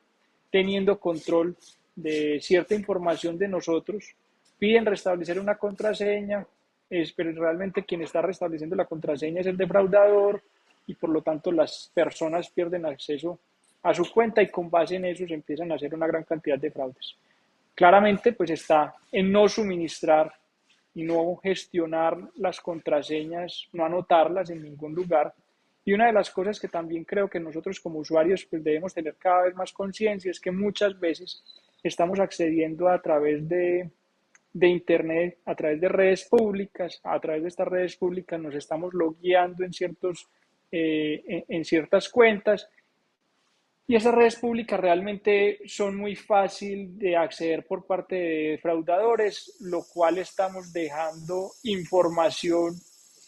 teniendo 0.51 0.99
control 0.99 1.55
de 1.95 2.39
cierta 2.41 2.75
información 2.75 3.37
de 3.37 3.47
nosotros, 3.47 4.15
piden 4.59 4.85
restablecer 4.85 5.39
una 5.39 5.55
contraseña, 5.55 6.45
es, 6.89 7.11
pero 7.11 7.31
realmente 7.31 7.83
quien 7.83 8.03
está 8.03 8.21
restableciendo 8.21 8.75
la 8.75 8.85
contraseña 8.85 9.41
es 9.41 9.47
el 9.47 9.57
defraudador 9.57 10.41
y 10.85 10.93
por 10.93 11.09
lo 11.09 11.21
tanto 11.21 11.51
las 11.51 11.91
personas 11.93 12.49
pierden 12.49 12.85
acceso 12.85 13.39
a 13.87 13.93
su 13.93 14.11
cuenta 14.11 14.41
y 14.41 14.49
con 14.49 14.69
base 14.69 14.95
en 14.95 15.05
eso 15.05 15.25
se 15.25 15.33
empiezan 15.33 15.71
a 15.71 15.75
hacer 15.75 15.93
una 15.95 16.07
gran 16.07 16.23
cantidad 16.23 16.59
de 16.59 16.71
fraudes. 16.71 17.15
Claramente 17.73 18.33
pues 18.33 18.49
está 18.49 18.95
en 19.11 19.31
no 19.31 19.47
suministrar 19.47 20.33
y 20.93 21.03
no 21.03 21.35
gestionar 21.37 22.17
las 22.35 22.59
contraseñas, 22.59 23.67
no 23.71 23.85
anotarlas 23.85 24.49
en 24.49 24.63
ningún 24.63 24.93
lugar. 24.93 25.33
Y 25.85 25.93
una 25.93 26.07
de 26.07 26.13
las 26.13 26.29
cosas 26.31 26.59
que 26.59 26.67
también 26.67 27.05
creo 27.05 27.29
que 27.29 27.39
nosotros 27.39 27.79
como 27.79 27.99
usuarios 27.99 28.45
pues 28.45 28.63
debemos 28.63 28.93
tener 28.93 29.15
cada 29.15 29.43
vez 29.43 29.55
más 29.55 29.71
conciencia 29.71 30.31
es 30.31 30.39
que 30.41 30.51
muchas 30.51 30.99
veces 30.99 31.43
estamos 31.81 32.19
accediendo 32.19 32.89
a 32.89 33.01
través 33.01 33.47
de 33.47 33.89
de 34.53 34.67
Internet, 34.67 35.37
a 35.45 35.53
través 35.55 35.79
de 35.79 35.87
redes 35.87 36.25
públicas, 36.25 36.99
a 37.03 37.19
través 37.19 37.43
de 37.43 37.49
estas 37.49 37.67
redes 37.67 37.95
públicas 37.95 38.39
nos 38.39 38.55
estamos 38.55 38.91
logueando 38.93 39.63
en, 39.63 39.71
ciertos, 39.71 40.27
eh, 40.71 41.45
en, 41.47 41.63
ciertas 41.63 42.09
cuentas 42.09 42.67
y 43.89 43.95
esas 43.95 44.13
redes 44.13 44.35
públicas 44.35 44.77
realmente 44.77 45.59
son 45.65 45.95
muy 45.95 46.15
fácil 46.17 46.99
de 46.99 47.15
acceder 47.15 47.65
por 47.65 47.85
parte 47.85 48.15
de 48.15 48.59
fraudadores, 48.61 49.55
lo 49.61 49.83
cual 49.83 50.17
estamos 50.17 50.73
dejando 50.73 51.51
información 51.63 52.75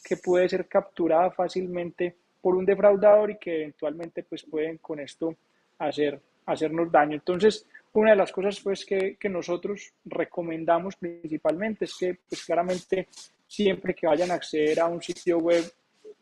que 0.04 0.18
puede 0.18 0.50
ser 0.50 0.68
capturada 0.68 1.32
fácilmente 1.32 2.14
por 2.42 2.56
un 2.56 2.66
defraudador 2.66 3.32
y 3.32 3.38
que 3.38 3.56
eventualmente 3.62 4.24
pues 4.24 4.44
pueden 4.44 4.80
con 4.80 5.00
esto 5.00 5.34
hacer, 5.78 6.22
hacernos 6.46 6.92
daño. 6.92 7.14
Entonces, 7.14 7.66
una 7.94 8.12
de 8.12 8.18
las 8.18 8.32
cosas 8.32 8.60
pues, 8.60 8.86
que, 8.86 9.16
que, 9.18 9.30
nosotros 9.30 9.94
recomendamos 10.04 10.98
principalmente 10.98 11.86
es 11.86 11.96
que 11.98 12.18
pues, 12.28 12.44
claramente 12.44 13.08
siempre 13.48 13.94
que 13.96 14.08
vayan 14.08 14.32
a 14.32 14.36
acceder 14.36 14.82
a 14.82 14.88
un 14.88 15.02
sitio 15.02 15.38
web 15.38 15.64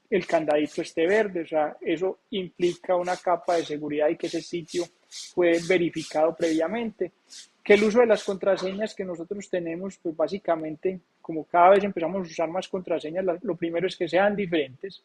el 0.10 0.26
candadito 0.26 0.82
esté 0.82 1.06
verde, 1.06 1.42
o 1.42 1.48
sea, 1.48 1.78
eso 1.82 2.20
implica 2.32 2.96
una 2.96 3.18
capa 3.18 3.56
de 3.58 3.66
seguridad 3.66 4.08
y 4.10 4.16
que 4.16 4.28
ese 4.28 4.42
sitio 4.42 4.86
fue 5.34 5.60
verificado 5.68 6.36
previamente. 6.36 7.12
Que 7.64 7.74
el 7.74 7.84
uso 7.84 8.00
de 8.00 8.06
las 8.06 8.24
contraseñas 8.24 8.96
que 8.96 9.04
nosotros 9.04 9.50
tenemos, 9.50 9.98
pues 9.98 10.16
básicamente, 10.16 11.00
como 11.22 11.44
cada 11.44 11.72
vez 11.72 11.84
empezamos 11.84 12.18
a 12.18 12.32
usar 12.32 12.50
más 12.50 12.68
contraseñas, 12.70 13.26
lo 13.42 13.56
primero 13.56 13.88
es 13.88 13.98
que 13.98 14.08
sean 14.08 14.36
diferentes, 14.36 15.04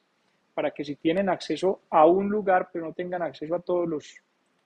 para 0.54 0.70
que 0.70 0.84
si 0.84 0.96
tienen 0.96 1.28
acceso 1.28 1.80
a 1.90 2.06
un 2.06 2.28
lugar, 2.28 2.68
pero 2.72 2.86
no 2.86 2.92
tengan 2.92 3.22
acceso 3.22 3.54
a 3.54 3.60
todos 3.60 3.88
los, 3.88 4.14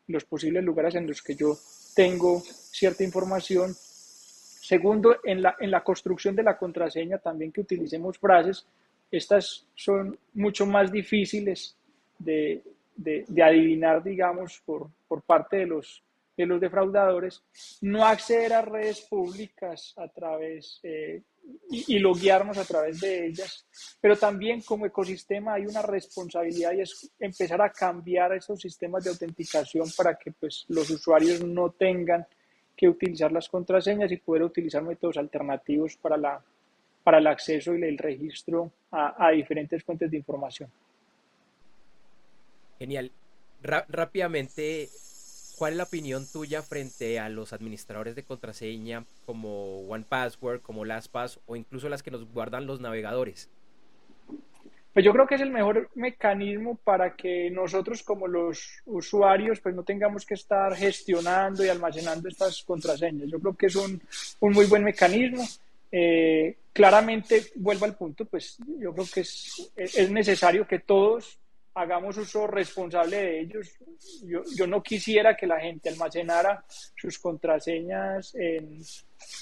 los 0.09 0.25
posibles 0.25 0.65
lugares 0.65 0.95
en 0.97 1.07
los 1.07 1.23
que 1.23 1.35
yo 1.35 1.57
tengo 1.95 2.41
cierta 2.41 3.05
información. 3.05 3.73
Segundo, 3.75 5.17
en 5.25 5.43
la, 5.43 5.57
en 5.61 5.71
la 5.71 5.83
construcción 5.83 6.35
de 6.35 6.43
la 6.43 6.59
contraseña 6.59 7.19
también 7.19 7.53
que 7.53 7.61
utilicemos 7.63 8.19
frases. 8.19 8.67
Estas 9.11 9.67
son 9.75 10.19
mucho 10.35 10.67
más 10.67 10.91
difíciles 10.91 11.77
de, 12.19 12.63
de, 12.97 13.25
de 13.29 13.43
adivinar, 13.43 14.03
digamos, 14.03 14.63
por, 14.65 14.89
por 15.07 15.23
parte 15.23 15.59
de 15.59 15.67
los, 15.67 16.03
de 16.37 16.47
los 16.47 16.61
defraudadores. 16.61 17.43
No 17.83 18.05
acceder 18.05 18.53
a 18.53 18.63
redes 18.63 19.03
públicas 19.03 19.95
a 19.97 20.09
través 20.09 20.81
eh, 20.83 21.23
y, 21.71 21.97
y 21.97 21.99
loguearnos 21.99 22.59
a 22.59 22.65
través 22.65 23.01
de 23.01 23.27
ellas, 23.27 23.67
pero 24.01 24.17
también 24.17 24.63
como 24.63 24.87
ecosistema 24.87 25.55
hay 25.55 25.67
una 25.67 25.83
responsabilidad 25.83 26.73
y 26.73 26.81
es 26.81 27.11
empezar 27.21 27.63
a 27.63 27.71
cambiar 27.71 28.33
esos 28.35 28.61
sistemas 28.61 29.05
de 29.05 29.11
autenticación 29.11 29.89
para 29.97 30.17
que 30.17 30.33
pues, 30.33 30.65
los 30.69 30.91
usuarios 30.91 31.45
no 31.45 31.71
tengan 31.71 32.27
que 32.77 32.89
utilizar 32.89 33.33
las 33.33 33.49
contraseñas 33.49 34.13
y 34.13 34.19
poder 34.19 34.43
utilizar 34.43 34.83
métodos 34.83 35.17
alternativos 35.17 35.97
para, 35.97 36.17
la, 36.17 36.45
para 37.07 37.19
el 37.19 37.29
acceso 37.29 37.73
y 37.77 37.85
el 37.85 37.97
registro 37.99 38.73
a, 38.91 39.29
a 39.29 39.31
diferentes 39.31 39.85
fuentes 39.85 40.11
de 40.11 40.17
información. 40.17 40.69
Genial. 42.81 43.13
rápidamente, 43.63 44.89
¿Cuál 45.57 45.75
es 45.75 45.77
la 45.77 45.85
opinión 45.85 46.27
tuya 46.27 46.63
frente 46.63 47.21
a 47.21 47.29
los 47.29 47.53
administradores 47.53 48.17
de 48.17 48.25
contraseña 48.25 49.05
como 49.25 49.83
OnePassword, 49.83 50.63
como 50.63 50.85
LastPass 50.85 51.39
o 51.47 51.55
incluso 51.55 51.89
las 51.89 52.03
que 52.03 52.11
nos 52.11 52.29
guardan 52.31 52.67
los 52.67 52.81
navegadores? 52.81 53.49
Pues 54.93 55.05
yo 55.05 55.13
creo 55.13 55.29
que 55.29 55.37
es 55.37 55.41
el 55.41 55.51
mejor 55.51 55.89
mecanismo 55.95 56.75
para 56.83 57.15
que 57.15 57.51
nosotros 57.51 58.03
como 58.03 58.27
los 58.27 58.83
usuarios 58.85 59.61
pues 59.61 59.77
no 59.77 59.85
tengamos 59.85 60.27
que 60.27 60.35
estar 60.35 60.75
gestionando 60.75 61.65
y 61.65 61.69
almacenando 61.69 62.29
estas 62.29 62.65
contraseñas. 62.65 63.31
Yo 63.31 63.39
creo 63.39 63.55
que 63.55 63.67
es 63.67 63.77
un, 63.77 64.03
un 64.41 64.53
muy 64.53 64.67
buen 64.67 64.83
mecanismo. 64.83 65.45
Eh, 65.91 66.59
claramente, 66.73 67.47
vuelvo 67.57 67.85
al 67.85 67.97
punto, 67.97 68.25
pues 68.25 68.59
yo 68.79 68.93
creo 68.93 69.07
que 69.13 69.21
es, 69.21 69.73
es 69.77 70.11
necesario 70.11 70.67
que 70.67 70.81
todos 70.81 71.39
hagamos 71.77 72.17
uso 72.17 72.47
responsable 72.47 73.17
de 73.17 73.41
ellos. 73.41 73.79
Yo, 74.25 74.43
yo 74.57 74.67
no 74.67 74.83
quisiera 74.83 75.37
que 75.37 75.47
la 75.47 75.61
gente 75.61 75.91
almacenara 75.91 76.65
sus 76.97 77.19
contraseñas 77.19 78.35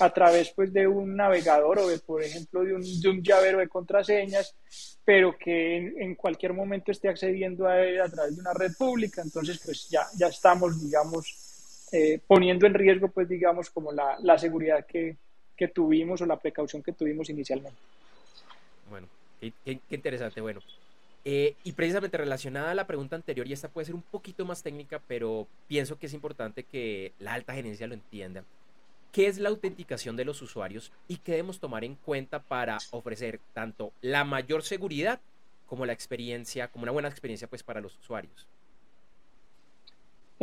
a 0.00 0.12
través 0.12 0.50
pues, 0.50 0.72
de 0.72 0.86
un 0.86 1.14
navegador 1.16 1.78
o, 1.78 1.88
de, 1.88 1.98
por 2.00 2.22
ejemplo, 2.22 2.64
de 2.64 2.74
un, 2.74 2.82
de 3.00 3.08
un 3.08 3.22
llavero 3.22 3.58
de 3.58 3.68
contraseñas, 3.68 4.56
pero 5.04 5.38
que 5.38 5.76
en, 5.76 6.16
cualquier 6.16 6.54
momento 6.54 6.90
esté 6.90 7.08
accediendo 7.08 7.68
a 7.68 7.80
él 7.80 8.00
a 8.00 8.08
través 8.08 8.34
de 8.34 8.40
una 8.40 8.52
red 8.52 8.72
pública. 8.76 9.22
Entonces, 9.22 9.60
pues 9.64 9.88
ya, 9.88 10.04
ya 10.16 10.26
estamos, 10.26 10.82
digamos, 10.82 11.86
eh, 11.92 12.20
poniendo 12.26 12.66
en 12.66 12.74
riesgo, 12.74 13.08
pues, 13.12 13.28
digamos, 13.28 13.70
como 13.70 13.92
la, 13.92 14.16
la 14.20 14.36
seguridad 14.38 14.84
que, 14.86 15.18
que 15.56 15.68
tuvimos 15.68 16.20
o 16.20 16.26
la 16.26 16.38
precaución 16.38 16.82
que 16.82 16.92
tuvimos 16.92 17.30
inicialmente. 17.30 17.78
Bueno, 18.90 19.08
qué, 19.40 19.52
qué, 19.64 19.80
interesante. 19.90 20.40
Bueno, 20.40 20.60
eh, 21.24 21.54
y 21.64 21.72
precisamente 21.72 22.18
relacionada 22.18 22.72
a 22.72 22.74
la 22.74 22.86
pregunta 22.86 23.16
anterior, 23.16 23.46
y 23.46 23.52
esta 23.52 23.68
puede 23.68 23.86
ser 23.86 23.94
un 23.94 24.02
poquito 24.02 24.44
más 24.44 24.62
técnica, 24.62 25.00
pero 25.06 25.46
pienso 25.68 25.98
que 25.98 26.06
es 26.06 26.12
importante 26.12 26.64
que 26.64 27.12
la 27.18 27.34
alta 27.34 27.54
gerencia 27.54 27.86
lo 27.86 27.94
entienda. 27.94 28.44
¿Qué 29.10 29.28
es 29.28 29.38
la 29.38 29.48
autenticación 29.48 30.16
de 30.16 30.24
los 30.24 30.42
usuarios 30.42 30.90
y 31.06 31.18
qué 31.18 31.32
debemos 31.32 31.60
tomar 31.60 31.84
en 31.84 31.94
cuenta 31.94 32.40
para 32.40 32.78
ofrecer 32.90 33.40
tanto 33.52 33.92
la 34.02 34.24
mayor 34.24 34.64
seguridad 34.64 35.20
como 35.66 35.86
la 35.86 35.92
experiencia, 35.92 36.68
como 36.68 36.82
una 36.82 36.92
buena 36.92 37.08
experiencia 37.08 37.48
pues 37.48 37.62
para 37.62 37.80
los 37.80 37.96
usuarios? 37.96 38.48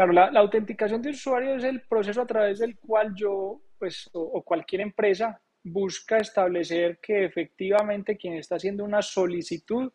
Claro, 0.01 0.13
la, 0.13 0.39
autenticación 0.39 0.99
de 0.99 1.11
usuarios 1.11 1.57
es 1.59 1.63
el 1.65 1.81
proceso 1.81 2.23
a 2.23 2.25
través 2.25 2.57
del 2.57 2.75
cual 2.79 3.13
yo, 3.13 3.61
pues, 3.77 4.09
o, 4.13 4.19
o 4.19 4.41
cualquier 4.41 4.81
empresa 4.81 5.39
busca 5.63 6.17
establecer 6.17 6.97
que 6.97 7.23
efectivamente 7.23 8.17
quien 8.17 8.33
está 8.33 8.55
haciendo 8.55 8.83
una 8.83 9.03
solicitud 9.03 9.91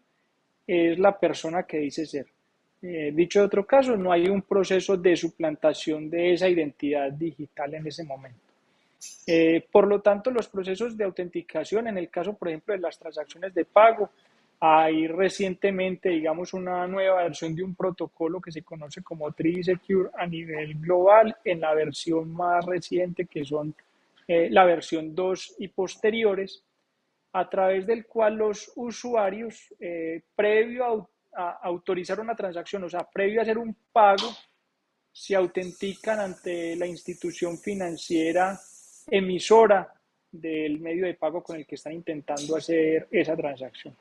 es 0.64 0.96
la 0.96 1.18
persona 1.18 1.64
que 1.64 1.78
dice 1.78 2.06
ser. 2.06 2.28
Eh, 2.82 3.10
dicho 3.12 3.40
de 3.40 3.46
otro 3.46 3.66
caso, 3.66 3.96
no 3.96 4.12
hay 4.12 4.28
un 4.28 4.42
proceso 4.42 4.96
de 4.96 5.16
suplantación 5.16 6.08
de 6.08 6.34
esa 6.34 6.48
identidad 6.48 7.10
digital 7.10 7.74
en 7.74 7.88
ese 7.88 8.04
momento. 8.04 8.38
Eh, 9.26 9.66
por 9.72 9.88
lo 9.88 10.02
tanto, 10.02 10.30
los 10.30 10.46
procesos 10.46 10.96
de 10.96 11.02
autenticación, 11.02 11.88
en 11.88 11.98
el 11.98 12.10
caso, 12.10 12.36
por 12.36 12.46
ejemplo, 12.46 12.74
de 12.74 12.80
las 12.80 12.96
transacciones 12.96 13.52
de 13.52 13.64
pago, 13.64 14.10
hay 14.58 15.06
recientemente, 15.06 16.08
digamos, 16.08 16.54
una 16.54 16.86
nueva 16.86 17.22
versión 17.22 17.54
de 17.54 17.62
un 17.62 17.74
protocolo 17.74 18.40
que 18.40 18.52
se 18.52 18.62
conoce 18.62 19.02
como 19.02 19.32
3 19.32 19.66
Secure 19.66 20.10
a 20.16 20.26
nivel 20.26 20.74
global, 20.78 21.36
en 21.44 21.60
la 21.60 21.74
versión 21.74 22.32
más 22.32 22.64
reciente, 22.64 23.26
que 23.26 23.44
son 23.44 23.74
eh, 24.26 24.48
la 24.50 24.64
versión 24.64 25.14
2 25.14 25.56
y 25.58 25.68
posteriores, 25.68 26.64
a 27.32 27.48
través 27.50 27.86
del 27.86 28.06
cual 28.06 28.36
los 28.36 28.72
usuarios, 28.76 29.74
eh, 29.78 30.22
previo 30.34 31.10
a, 31.34 31.50
autorizar 31.62 32.18
una 32.18 32.34
transacción, 32.34 32.84
o 32.84 32.88
sea, 32.88 33.06
previo 33.12 33.40
a 33.40 33.42
hacer 33.42 33.58
un 33.58 33.76
pago, 33.92 34.30
se 35.12 35.34
autentican 35.34 36.18
ante 36.18 36.76
la 36.76 36.86
institución 36.86 37.58
financiera 37.58 38.58
emisora 39.10 39.92
del 40.30 40.80
medio 40.80 41.06
de 41.06 41.14
pago 41.14 41.42
con 41.42 41.56
el 41.56 41.66
que 41.66 41.74
están 41.74 41.92
intentando 41.92 42.56
hacer 42.56 43.06
esa 43.10 43.36
transacción. 43.36 43.94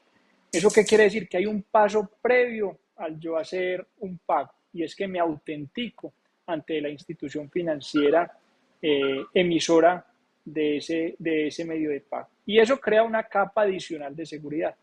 ¿Eso 0.56 0.70
qué 0.74 0.86
quiere 0.86 1.04
decir? 1.04 1.28
Que 1.28 1.36
hay 1.36 1.46
un 1.46 1.64
paso 1.64 2.10
previo 2.22 2.80
al 2.96 3.20
yo 3.20 3.38
hacer 3.38 3.86
un 4.00 4.18
pago 4.20 4.52
y 4.72 4.84
es 4.84 4.96
que 4.96 5.06
me 5.06 5.20
autentico 5.20 6.14
ante 6.48 6.80
la 6.80 6.88
institución 6.88 7.50
financiera 7.50 8.32
eh, 8.82 9.26
emisora 9.34 10.06
de 10.46 10.78
ese, 10.78 11.16
de 11.20 11.48
ese 11.48 11.66
medio 11.66 11.90
de 11.90 12.00
pago. 12.00 12.30
Y 12.46 12.58
eso 12.58 12.80
crea 12.80 13.04
una 13.04 13.24
capa 13.24 13.64
adicional 13.64 14.16
de 14.16 14.26
seguridad. 14.26 14.74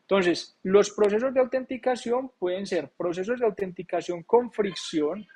Entonces, 0.00 0.56
los 0.62 0.90
procesos 0.90 1.34
de 1.34 1.40
autenticación 1.40 2.30
pueden 2.38 2.64
ser 2.64 2.88
procesos 2.96 3.38
de 3.38 3.44
autenticación 3.44 4.22
con 4.22 4.50
fricción, 4.50 5.26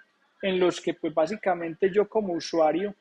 en 0.40 0.59
los 0.59 0.81
que 0.81 0.94
pues 0.94 1.12
básicamente 1.12 1.90
yo 1.92 2.09
como 2.09 2.33
usuario 2.33 2.94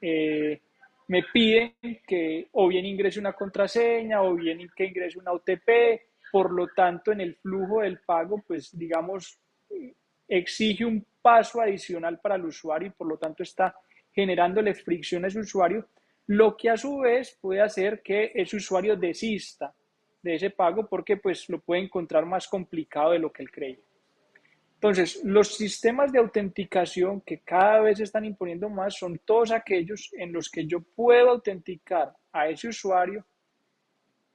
eh, 0.00 0.60
me 1.06 1.22
piden 1.32 1.74
que 2.06 2.48
o 2.52 2.66
bien 2.66 2.86
ingrese 2.86 3.20
una 3.20 3.34
contraseña 3.34 4.22
o 4.22 4.34
bien 4.34 4.68
que 4.74 4.86
ingrese 4.86 5.18
una 5.18 5.32
OTP, 5.32 6.07
por 6.30 6.52
lo 6.52 6.68
tanto 6.68 7.12
en 7.12 7.20
el 7.20 7.36
flujo 7.36 7.80
del 7.80 8.00
pago 8.00 8.42
pues 8.46 8.76
digamos 8.76 9.40
exige 10.26 10.84
un 10.84 11.06
paso 11.22 11.60
adicional 11.60 12.20
para 12.20 12.36
el 12.36 12.44
usuario 12.44 12.88
y 12.88 12.92
por 12.92 13.06
lo 13.06 13.18
tanto 13.18 13.42
está 13.42 13.74
generándole 14.12 14.74
fricción 14.74 15.24
a 15.24 15.28
ese 15.28 15.40
usuario 15.40 15.88
lo 16.28 16.56
que 16.56 16.68
a 16.70 16.76
su 16.76 16.98
vez 16.98 17.38
puede 17.40 17.62
hacer 17.62 18.02
que 18.02 18.32
ese 18.34 18.56
usuario 18.56 18.96
desista 18.96 19.74
de 20.22 20.34
ese 20.34 20.50
pago 20.50 20.86
porque 20.86 21.16
pues 21.16 21.48
lo 21.48 21.60
puede 21.60 21.82
encontrar 21.82 22.26
más 22.26 22.46
complicado 22.46 23.12
de 23.12 23.18
lo 23.18 23.32
que 23.32 23.42
él 23.42 23.50
cree. 23.50 23.80
Entonces, 24.74 25.20
los 25.24 25.56
sistemas 25.56 26.12
de 26.12 26.20
autenticación 26.20 27.22
que 27.22 27.40
cada 27.40 27.80
vez 27.80 27.98
están 27.98 28.24
imponiendo 28.24 28.68
más 28.68 28.96
son 28.96 29.18
todos 29.24 29.50
aquellos 29.50 30.10
en 30.12 30.32
los 30.32 30.48
que 30.48 30.66
yo 30.66 30.80
puedo 30.80 31.30
autenticar 31.30 32.14
a 32.30 32.48
ese 32.48 32.68
usuario, 32.68 33.24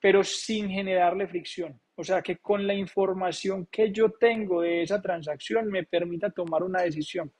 pero 0.02 0.24
sin 0.24 0.70
generarle 0.70 1.28
fricción. 1.28 1.80
O 1.96 2.04
sea, 2.04 2.22
que 2.22 2.38
con 2.38 2.66
la 2.66 2.74
información 2.74 3.68
que 3.72 3.92
yo 3.92 4.10
tengo 4.12 4.62
de 4.62 4.82
esa 4.82 5.02
transacción 5.02 5.68
me 5.68 5.84
permita 5.84 6.30
tomar 6.30 6.64
una 6.64 6.82
decisión. 6.82 7.32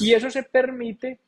Y 0.00 0.14
eso 0.14 0.30
se 0.30 0.44
permite 0.44 1.18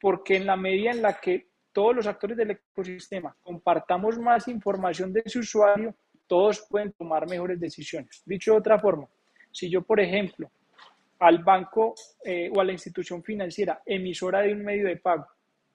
porque 0.00 0.36
en 0.36 0.46
la 0.46 0.56
medida 0.56 0.90
en 0.90 1.02
la 1.02 1.20
que 1.20 1.46
todos 1.72 1.94
los 1.94 2.06
actores 2.06 2.36
del 2.36 2.52
ecosistema 2.52 3.36
compartamos 3.42 4.18
más 4.18 4.48
información 4.48 5.12
de 5.12 5.22
ese 5.24 5.38
usuario, 5.38 5.94
todos 6.26 6.66
pueden 6.68 6.92
tomar 6.92 7.28
mejores 7.28 7.60
decisiones. 7.60 8.22
Dicho 8.24 8.52
de 8.52 8.58
otra 8.58 8.78
forma, 8.78 9.06
si 9.52 9.68
yo, 9.68 9.82
por 9.82 10.00
ejemplo, 10.00 10.50
al 11.18 11.42
banco 11.44 11.94
eh, 12.24 12.50
o 12.54 12.60
a 12.60 12.64
la 12.64 12.72
institución 12.72 13.22
financiera 13.22 13.82
emisora 13.84 14.40
de 14.40 14.52
un 14.52 14.64
medio 14.64 14.86
de 14.86 14.96
pago, 14.96 15.26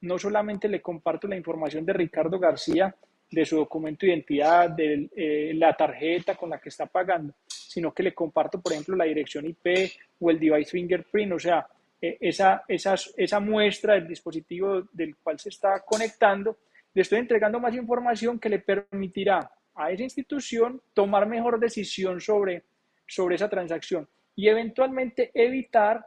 no 0.02 0.18
solamente 0.18 0.68
le 0.68 0.82
comparto 0.82 1.28
la 1.28 1.36
información 1.36 1.86
de 1.86 1.94
Ricardo 1.94 2.40
García, 2.40 2.96
de 3.36 3.46
su 3.46 3.58
documento 3.58 4.06
de 4.06 4.14
identidad, 4.14 4.70
de 4.70 5.10
eh, 5.14 5.52
la 5.56 5.74
tarjeta 5.74 6.36
con 6.36 6.50
la 6.50 6.58
que 6.58 6.70
está 6.70 6.86
pagando, 6.86 7.34
sino 7.46 7.94
que 7.94 8.02
le 8.02 8.14
comparto, 8.14 8.62
por 8.62 8.72
ejemplo, 8.72 8.96
la 8.96 9.04
dirección 9.04 9.46
IP 9.46 9.92
o 10.22 10.32
el 10.32 10.40
device 10.40 10.72
fingerprint, 10.72 11.34
o 11.34 11.40
sea, 11.40 11.68
eh, 12.02 12.18
esa, 12.22 12.64
esa 12.68 13.40
muestra 13.42 13.96
del 13.96 14.08
dispositivo 14.08 14.84
del 14.94 15.18
cual 15.18 15.38
se 15.38 15.50
está 15.50 15.82
conectando, 15.82 16.60
le 16.94 17.02
estoy 17.02 17.20
entregando 17.20 17.60
más 17.60 17.76
información 17.76 18.40
que 18.40 18.48
le 18.48 18.60
permitirá 18.60 19.52
a 19.76 19.92
esa 19.92 20.04
institución 20.04 20.82
tomar 20.94 21.28
mejor 21.28 21.60
decisión 21.60 22.22
sobre, 22.22 22.64
sobre 23.06 23.36
esa 23.36 23.50
transacción 23.50 24.08
y 24.34 24.48
eventualmente 24.48 25.32
evitar 25.34 26.06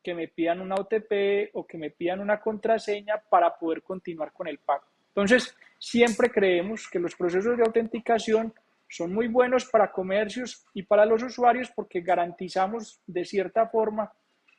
que 0.00 0.14
me 0.14 0.28
pidan 0.28 0.60
una 0.60 0.76
OTP 0.76 1.50
o 1.54 1.66
que 1.66 1.78
me 1.78 1.90
pidan 1.90 2.20
una 2.20 2.38
contraseña 2.38 3.20
para 3.28 3.58
poder 3.58 3.82
continuar 3.82 4.32
con 4.32 4.46
el 4.46 4.58
pago. 4.58 4.84
Entonces, 5.08 5.56
siempre 5.84 6.30
creemos 6.30 6.88
que 6.88 6.98
los 6.98 7.14
procesos 7.14 7.58
de 7.58 7.62
autenticación 7.62 8.54
son 8.88 9.12
muy 9.12 9.28
buenos 9.28 9.66
para 9.66 9.92
comercios 9.92 10.64
y 10.72 10.82
para 10.82 11.04
los 11.04 11.22
usuarios 11.22 11.70
porque 11.70 12.00
garantizamos 12.00 13.00
de 13.06 13.22
cierta 13.26 13.68
forma 13.68 14.10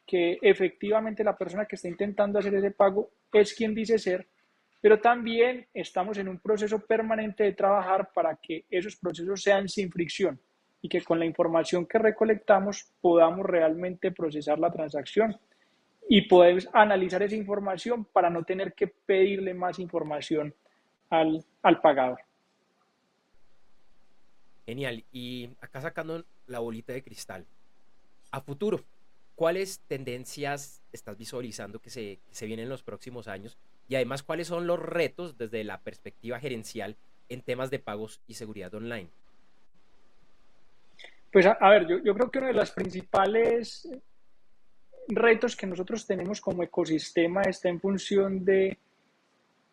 que 0.06 0.38
efectivamente 0.40 1.24
la 1.24 1.36
persona 1.36 1.66
que 1.66 1.78
está 1.78 1.88
intentando 1.88 2.38
hacer 2.38 2.54
ese 2.54 2.70
pago 2.70 3.10
es 3.34 3.56
quien 3.56 3.74
dice 3.74 3.98
ser, 3.98 4.28
pero 4.80 5.00
también 5.00 5.66
estamos 5.74 6.20
en 6.20 6.28
un 6.28 6.38
proceso 6.38 6.78
permanente 6.86 7.44
de 7.44 7.54
trabajar 7.54 8.12
para 8.14 8.36
que 8.36 8.66
esos 8.70 8.96
procesos 8.96 9.42
sean 9.42 9.68
sin 9.68 9.92
fricción 9.92 10.40
y 10.80 10.88
que 10.88 11.02
con 11.02 11.18
la 11.18 11.26
información 11.26 11.88
que 11.88 11.98
recolectamos 11.98 12.94
podamos 13.02 13.48
realmente 13.48 14.12
procesar 14.12 14.60
la 14.60 14.72
transacción 14.72 15.36
y 16.08 16.28
podemos 16.28 16.70
analizar 16.72 17.24
esa 17.24 17.36
información 17.36 18.06
para 18.06 18.30
no 18.30 18.44
tener 18.44 18.74
que 18.74 18.86
pedirle 18.86 19.56
más 19.56 19.80
información 19.80 20.54
al, 21.20 21.46
al 21.62 21.82
pagador. 21.82 22.20
Genial. 24.66 25.04
Y 25.12 25.50
acá 25.62 25.82
sacando 25.82 26.24
la 26.48 26.60
bolita 26.60 26.94
de 26.94 27.04
cristal. 27.04 27.46
A 28.32 28.42
futuro, 28.42 28.82
¿cuáles 29.36 29.80
tendencias 29.88 30.82
estás 30.92 31.18
visualizando 31.18 31.80
que 31.80 31.90
se, 31.90 32.20
se 32.32 32.46
vienen 32.46 32.64
en 32.64 32.70
los 32.70 32.84
próximos 32.84 33.28
años? 33.28 33.58
Y 33.88 33.96
además, 33.96 34.24
¿cuáles 34.24 34.48
son 34.48 34.66
los 34.66 34.80
retos 34.80 35.38
desde 35.38 35.64
la 35.64 35.80
perspectiva 35.82 36.40
gerencial 36.40 36.96
en 37.30 37.42
temas 37.42 37.70
de 37.70 37.80
pagos 37.80 38.22
y 38.28 38.34
seguridad 38.34 38.74
online? 38.74 39.10
Pues 41.32 41.46
a, 41.46 41.70
ver, 41.70 41.86
yo, 41.86 41.98
yo, 42.00 42.14
creo 42.14 42.32
que 42.32 42.40
uno 42.40 42.48
de 42.48 42.54
los 42.54 42.72
principales 42.72 43.90
retos 45.08 45.56
que 45.56 45.68
nosotros 45.68 46.08
tenemos 46.08 46.40
como 46.40 46.64
ecosistema 46.64 47.42
está 47.42 47.70
en 47.70 47.80
función 47.80 48.46
de 48.46 48.78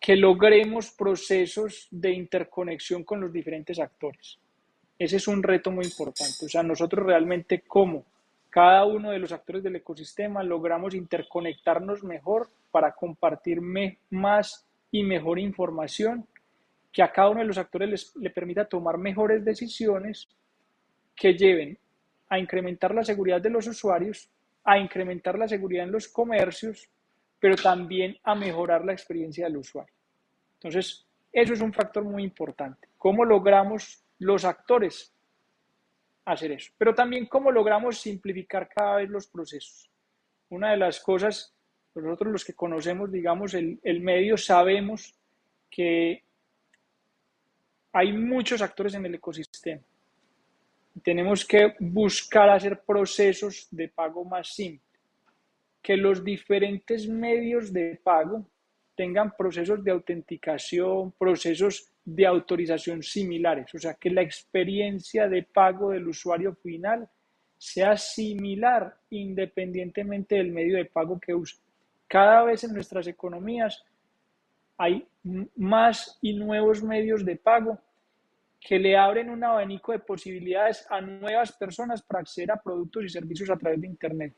que 0.02 0.16
logremos 0.16 0.90
procesos 0.90 1.86
de 1.92 2.10
interconexión 2.10 3.04
con 3.04 3.20
los 3.20 3.32
diferentes 3.32 3.78
actores. 3.78 4.36
Ese 4.98 5.16
es 5.16 5.28
un 5.28 5.44
reto 5.44 5.70
muy 5.70 5.84
importante. 5.84 6.44
O 6.44 6.48
sea, 6.48 6.64
nosotros 6.64 7.06
realmente 7.06 7.60
como 7.60 8.04
cada 8.50 8.84
uno 8.84 9.12
de 9.12 9.20
los 9.20 9.30
actores 9.30 9.62
del 9.62 9.76
ecosistema 9.76 10.42
logramos 10.42 10.96
interconectarnos 10.96 12.02
mejor 12.02 12.48
para 12.72 12.92
compartir 12.96 13.60
más 14.10 14.66
y 14.90 15.04
mejor 15.04 15.38
información 15.38 16.26
que 16.90 17.04
a 17.04 17.12
cada 17.12 17.30
uno 17.30 17.40
de 17.40 17.46
los 17.46 17.58
actores 17.58 17.88
les, 17.88 18.16
le 18.16 18.30
permita 18.30 18.64
tomar 18.64 18.98
mejores 18.98 19.44
decisiones 19.44 20.28
que 21.14 21.34
lleven 21.34 21.78
a 22.28 22.40
incrementar 22.40 22.92
la 22.92 23.04
seguridad 23.04 23.40
de 23.40 23.50
los 23.50 23.68
usuarios, 23.68 24.28
a 24.64 24.78
incrementar 24.78 25.38
la 25.38 25.46
seguridad 25.46 25.84
en 25.84 25.92
los 25.92 26.08
comercios, 26.08 26.90
pero 27.42 27.56
también 27.56 28.16
a 28.22 28.36
mejorar 28.36 28.84
la 28.84 28.92
experiencia 28.92 29.46
del 29.46 29.56
usuario. 29.56 29.92
Entonces, 30.54 31.04
eso 31.32 31.52
es 31.52 31.60
un 31.60 31.72
factor 31.72 32.04
muy 32.04 32.22
importante. 32.22 32.86
¿Cómo 32.96 33.24
logramos 33.24 34.00
los 34.20 34.44
actores 34.44 35.12
hacer 36.24 36.52
eso? 36.52 36.72
Pero 36.78 36.94
también 36.94 37.26
cómo 37.26 37.50
logramos 37.50 37.98
simplificar 37.98 38.68
cada 38.68 38.98
vez 38.98 39.10
los 39.10 39.26
procesos. 39.26 39.90
Una 40.50 40.70
de 40.70 40.76
las 40.76 41.00
cosas, 41.00 41.52
nosotros 41.96 42.32
los 42.32 42.44
que 42.44 42.54
conocemos, 42.54 43.10
digamos, 43.10 43.54
el, 43.54 43.80
el 43.82 44.00
medio, 44.00 44.36
sabemos 44.36 45.12
que 45.68 46.22
hay 47.92 48.12
muchos 48.12 48.62
actores 48.62 48.94
en 48.94 49.04
el 49.04 49.16
ecosistema. 49.16 49.82
Tenemos 51.02 51.44
que 51.44 51.74
buscar 51.80 52.50
hacer 52.50 52.82
procesos 52.82 53.66
de 53.72 53.88
pago 53.88 54.24
más 54.24 54.54
simples, 54.54 54.91
que 55.82 55.96
los 55.96 56.24
diferentes 56.24 57.08
medios 57.08 57.72
de 57.72 58.00
pago 58.02 58.46
tengan 58.94 59.32
procesos 59.36 59.82
de 59.82 59.90
autenticación, 59.90 61.12
procesos 61.12 61.90
de 62.04 62.26
autorización 62.26 63.02
similares, 63.02 63.74
o 63.74 63.78
sea, 63.78 63.94
que 63.94 64.10
la 64.10 64.22
experiencia 64.22 65.28
de 65.28 65.42
pago 65.42 65.90
del 65.90 66.08
usuario 66.08 66.54
final 66.54 67.08
sea 67.58 67.96
similar 67.96 68.96
independientemente 69.10 70.36
del 70.36 70.52
medio 70.52 70.76
de 70.76 70.84
pago 70.84 71.18
que 71.18 71.34
use. 71.34 71.56
Cada 72.06 72.42
vez 72.42 72.64
en 72.64 72.74
nuestras 72.74 73.06
economías 73.06 73.84
hay 74.76 75.06
más 75.56 76.18
y 76.20 76.34
nuevos 76.34 76.82
medios 76.82 77.24
de 77.24 77.36
pago 77.36 77.78
que 78.60 78.78
le 78.78 78.96
abren 78.96 79.30
un 79.30 79.42
abanico 79.42 79.92
de 79.92 80.00
posibilidades 80.00 80.86
a 80.90 81.00
nuevas 81.00 81.52
personas 81.52 82.02
para 82.02 82.20
acceder 82.20 82.50
a 82.50 82.60
productos 82.60 83.04
y 83.04 83.08
servicios 83.08 83.50
a 83.50 83.56
través 83.56 83.80
de 83.80 83.86
Internet. 83.86 84.34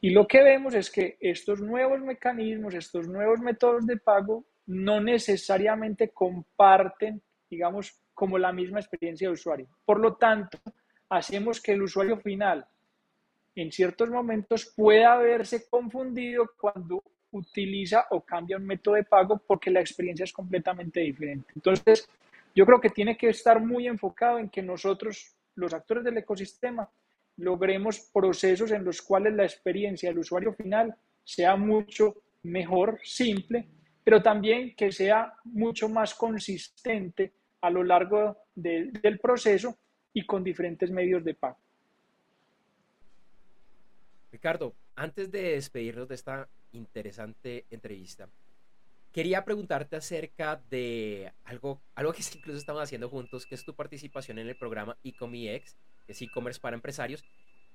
Y 0.00 0.10
lo 0.10 0.26
que 0.26 0.42
vemos 0.42 0.74
es 0.74 0.90
que 0.90 1.16
estos 1.20 1.60
nuevos 1.60 2.00
mecanismos, 2.00 2.74
estos 2.74 3.08
nuevos 3.08 3.40
métodos 3.40 3.86
de 3.86 3.96
pago 3.96 4.44
no 4.66 5.00
necesariamente 5.00 6.10
comparten, 6.10 7.20
digamos, 7.50 8.00
como 8.14 8.38
la 8.38 8.52
misma 8.52 8.78
experiencia 8.78 9.28
de 9.28 9.34
usuario. 9.34 9.68
Por 9.84 10.00
lo 10.00 10.16
tanto, 10.16 10.58
hacemos 11.08 11.60
que 11.60 11.72
el 11.72 11.82
usuario 11.82 12.18
final 12.18 12.66
en 13.54 13.72
ciertos 13.72 14.08
momentos 14.10 14.72
pueda 14.76 15.16
verse 15.16 15.68
confundido 15.68 16.50
cuando 16.60 17.02
utiliza 17.32 18.06
o 18.10 18.20
cambia 18.20 18.56
un 18.56 18.66
método 18.66 18.94
de 18.94 19.04
pago 19.04 19.38
porque 19.38 19.70
la 19.70 19.80
experiencia 19.80 20.24
es 20.24 20.32
completamente 20.32 21.00
diferente. 21.00 21.52
Entonces, 21.56 22.08
yo 22.54 22.64
creo 22.64 22.80
que 22.80 22.90
tiene 22.90 23.16
que 23.16 23.28
estar 23.28 23.60
muy 23.60 23.86
enfocado 23.86 24.38
en 24.38 24.48
que 24.48 24.62
nosotros, 24.62 25.34
los 25.56 25.74
actores 25.74 26.04
del 26.04 26.18
ecosistema, 26.18 26.88
logremos 27.38 28.00
procesos 28.12 28.70
en 28.72 28.84
los 28.84 29.00
cuales 29.02 29.34
la 29.34 29.44
experiencia 29.44 30.10
del 30.10 30.18
usuario 30.18 30.52
final 30.52 30.94
sea 31.24 31.56
mucho 31.56 32.22
mejor, 32.42 32.98
simple, 33.02 33.68
pero 34.04 34.22
también 34.22 34.74
que 34.76 34.92
sea 34.92 35.32
mucho 35.44 35.88
más 35.88 36.14
consistente 36.14 37.32
a 37.60 37.70
lo 37.70 37.82
largo 37.82 38.36
del 38.54 39.18
proceso 39.20 39.76
y 40.12 40.24
con 40.26 40.42
diferentes 40.42 40.90
medios 40.90 41.24
de 41.24 41.34
pago. 41.34 41.58
Ricardo, 44.32 44.74
antes 44.94 45.30
de 45.30 45.52
despedirnos 45.52 46.08
de 46.08 46.14
esta 46.14 46.48
interesante 46.72 47.66
entrevista, 47.70 48.28
quería 49.12 49.44
preguntarte 49.44 49.96
acerca 49.96 50.60
de 50.70 51.32
algo, 51.44 51.80
algo 51.94 52.12
que 52.12 52.22
incluso 52.36 52.58
estamos 52.58 52.82
haciendo 52.82 53.08
juntos, 53.08 53.46
que 53.46 53.54
es 53.54 53.64
tu 53.64 53.74
participación 53.74 54.38
en 54.38 54.48
el 54.48 54.56
programa 54.56 54.96
Ecomiex, 55.02 55.76
es 56.08 56.20
e-commerce 56.22 56.60
para 56.60 56.74
empresarios, 56.74 57.24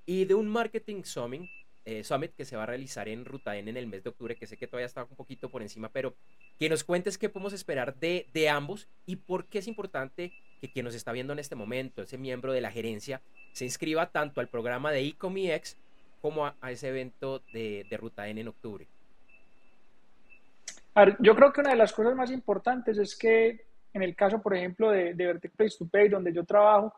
y 0.06 0.24
de 0.26 0.34
un 0.34 0.48
marketing 0.48 1.04
summit, 1.04 1.48
eh, 1.86 2.02
summit 2.02 2.34
que 2.34 2.44
se 2.44 2.56
va 2.56 2.64
a 2.64 2.66
realizar 2.66 3.08
en 3.08 3.24
Ruta 3.24 3.56
N 3.56 3.70
en 3.70 3.76
el 3.76 3.86
mes 3.86 4.02
de 4.02 4.10
octubre, 4.10 4.36
que 4.36 4.46
sé 4.46 4.56
que 4.56 4.66
todavía 4.66 4.86
está 4.86 5.04
un 5.04 5.16
poquito 5.16 5.48
por 5.50 5.62
encima, 5.62 5.88
pero 5.90 6.14
que 6.58 6.68
nos 6.68 6.84
cuentes 6.84 7.18
qué 7.18 7.28
podemos 7.28 7.52
esperar 7.52 7.94
de, 7.96 8.26
de 8.32 8.48
ambos 8.48 8.88
y 9.06 9.16
por 9.16 9.46
qué 9.46 9.58
es 9.58 9.68
importante 9.68 10.32
que 10.60 10.70
quien 10.70 10.84
nos 10.84 10.94
está 10.94 11.12
viendo 11.12 11.32
en 11.32 11.38
este 11.38 11.56
momento, 11.56 12.02
ese 12.02 12.18
miembro 12.18 12.52
de 12.52 12.60
la 12.60 12.70
gerencia, 12.70 13.20
se 13.52 13.64
inscriba 13.64 14.10
tanto 14.10 14.40
al 14.40 14.48
programa 14.48 14.92
de 14.92 15.00
Ecomiex 15.00 15.76
como 16.22 16.46
a, 16.46 16.54
ese 16.70 16.88
evento 16.88 17.42
de, 17.52 17.86
de, 17.88 17.96
Ruta 17.98 18.26
N 18.28 18.40
en 18.40 18.48
octubre? 18.48 18.86
yo 21.18 21.34
creo 21.34 21.52
que 21.52 21.60
una 21.60 21.70
de 21.70 21.76
las 21.76 21.92
cosas 21.92 22.14
más 22.14 22.30
importantes 22.30 22.96
es 22.96 23.14
que 23.14 23.66
en 23.92 24.02
el 24.02 24.16
caso, 24.16 24.40
por 24.40 24.56
ejemplo, 24.56 24.90
de, 24.90 25.12
de 25.12 25.26
Vertec 25.26 25.52
Place 25.52 25.76
to 25.78 25.86
Pay, 25.86 26.08
donde 26.08 26.32
yo 26.32 26.44
trabajo, 26.44 26.94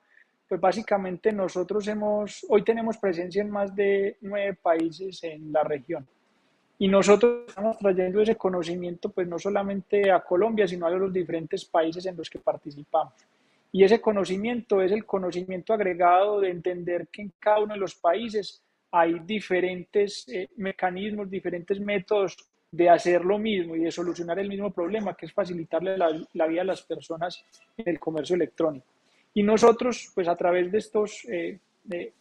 pues 0.48 0.60
básicamente 0.60 1.32
nosotros 1.32 1.86
hemos, 1.88 2.46
hoy 2.48 2.62
tenemos 2.62 2.98
presencia 2.98 3.42
en 3.42 3.50
más 3.50 3.74
de 3.74 4.16
nueve 4.20 4.56
países 4.60 5.22
en 5.24 5.52
la 5.52 5.64
región. 5.64 6.06
Y 6.78 6.88
nosotros 6.88 7.44
estamos 7.48 7.78
trayendo 7.78 8.20
ese 8.20 8.36
conocimiento, 8.36 9.08
pues 9.08 9.26
no 9.26 9.38
solamente 9.38 10.10
a 10.10 10.20
Colombia, 10.20 10.68
sino 10.68 10.86
a 10.86 10.90
los 10.90 11.12
diferentes 11.12 11.64
países 11.64 12.04
en 12.06 12.16
los 12.16 12.28
que 12.28 12.38
participamos. 12.38 13.14
Y 13.72 13.82
ese 13.82 14.00
conocimiento 14.00 14.80
es 14.82 14.92
el 14.92 15.04
conocimiento 15.04 15.72
agregado 15.72 16.40
de 16.40 16.50
entender 16.50 17.08
que 17.08 17.22
en 17.22 17.32
cada 17.38 17.60
uno 17.60 17.74
de 17.74 17.80
los 17.80 17.94
países 17.94 18.62
hay 18.90 19.18
diferentes 19.20 20.28
eh, 20.28 20.48
mecanismos, 20.56 21.30
diferentes 21.30 21.80
métodos 21.80 22.36
de 22.70 22.88
hacer 22.90 23.24
lo 23.24 23.38
mismo 23.38 23.74
y 23.74 23.80
de 23.80 23.90
solucionar 23.90 24.38
el 24.38 24.48
mismo 24.48 24.70
problema, 24.70 25.14
que 25.14 25.26
es 25.26 25.32
facilitarle 25.32 25.96
la, 25.96 26.08
la 26.34 26.46
vida 26.46 26.60
a 26.60 26.64
las 26.64 26.82
personas 26.82 27.42
en 27.76 27.88
el 27.88 27.98
comercio 27.98 28.36
electrónico. 28.36 28.86
Y 29.36 29.42
nosotros, 29.42 30.10
pues 30.14 30.28
a 30.28 30.34
través 30.34 30.72
de 30.72 30.78
estos, 30.78 31.26
eh, 31.28 31.58
de, 31.84 32.14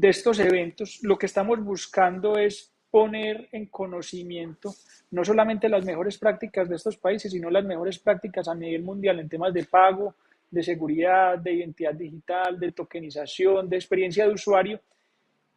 estos 0.00 0.38
eventos, 0.38 1.00
lo 1.02 1.18
que 1.18 1.26
estamos 1.26 1.62
buscando 1.62 2.38
es 2.38 2.72
poner 2.90 3.50
en 3.52 3.66
conocimiento 3.66 4.74
no 5.10 5.22
solamente 5.22 5.68
las 5.68 5.84
mejores 5.84 6.16
prácticas 6.16 6.70
de 6.70 6.76
estos 6.76 6.96
países, 6.96 7.30
sino 7.32 7.50
las 7.50 7.66
mejores 7.66 7.98
prácticas 7.98 8.48
a 8.48 8.54
nivel 8.54 8.82
mundial 8.82 9.20
en 9.20 9.28
temas 9.28 9.52
de 9.52 9.64
pago, 9.64 10.14
de 10.50 10.62
seguridad, 10.62 11.36
de 11.36 11.52
identidad 11.52 11.92
digital, 11.92 12.58
de 12.58 12.72
tokenización, 12.72 13.68
de 13.68 13.76
experiencia 13.76 14.26
de 14.26 14.32
usuario, 14.32 14.80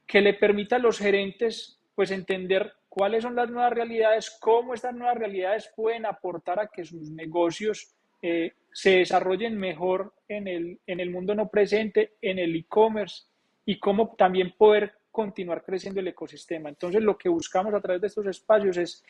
que 0.05 0.19
le 0.19 0.33
permita 0.33 0.75
a 0.75 0.79
los 0.79 0.99
gerentes 0.99 1.79
pues 1.95 2.11
entender 2.11 2.73
cuáles 2.89 3.23
son 3.23 3.33
las 3.33 3.49
nuevas 3.49 3.71
realidades, 3.71 4.29
cómo 4.41 4.73
estas 4.73 4.93
nuevas 4.93 5.17
realidades 5.17 5.71
pueden 5.73 6.05
aportar 6.05 6.59
a 6.59 6.67
que 6.67 6.83
sus 6.83 7.09
negocios 7.11 7.96
eh, 8.21 8.53
se 8.71 8.97
desarrollen 8.97 9.57
mejor 9.57 10.13
en 10.27 10.47
el, 10.47 10.79
en 10.85 10.99
el 10.99 11.09
mundo 11.09 11.33
no 11.33 11.49
presente, 11.49 12.13
en 12.21 12.39
el 12.39 12.55
e-commerce 12.55 13.23
y 13.65 13.79
cómo 13.79 14.15
también 14.15 14.53
poder 14.57 14.93
continuar 15.11 15.63
creciendo 15.63 15.99
el 15.99 16.07
ecosistema. 16.07 16.69
Entonces, 16.69 17.01
lo 17.01 17.17
que 17.17 17.29
buscamos 17.29 17.73
a 17.73 17.81
través 17.81 18.01
de 18.01 18.07
estos 18.07 18.27
espacios 18.27 18.77
es 18.77 19.03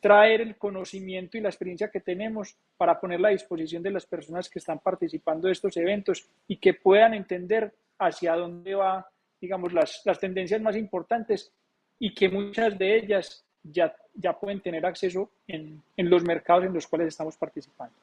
traer 0.00 0.40
el 0.40 0.56
conocimiento 0.56 1.38
y 1.38 1.40
la 1.40 1.48
experiencia 1.48 1.88
que 1.88 2.00
tenemos 2.00 2.56
para 2.76 2.98
ponerla 2.98 3.28
a 3.28 3.30
disposición 3.30 3.84
de 3.84 3.92
las 3.92 4.04
personas 4.04 4.50
que 4.50 4.58
están 4.58 4.80
participando 4.80 5.46
de 5.46 5.52
estos 5.52 5.76
eventos 5.76 6.28
y 6.48 6.56
que 6.56 6.74
puedan 6.74 7.14
entender 7.14 7.72
hacia 8.00 8.34
dónde 8.34 8.74
va, 8.74 9.08
digamos, 9.40 9.72
las, 9.72 10.02
las 10.04 10.18
tendencias 10.18 10.60
más 10.60 10.76
importantes 10.76 11.52
y 12.00 12.12
que 12.12 12.28
muchas 12.28 12.76
de 12.76 12.96
ellas 12.96 13.44
ya, 13.62 13.94
ya 14.14 14.32
pueden 14.32 14.60
tener 14.60 14.84
acceso 14.84 15.30
en, 15.46 15.80
en 15.96 16.10
los 16.10 16.24
mercados 16.24 16.64
en 16.64 16.74
los 16.74 16.88
cuales 16.88 17.06
estamos 17.06 17.36
participando. 17.36 17.94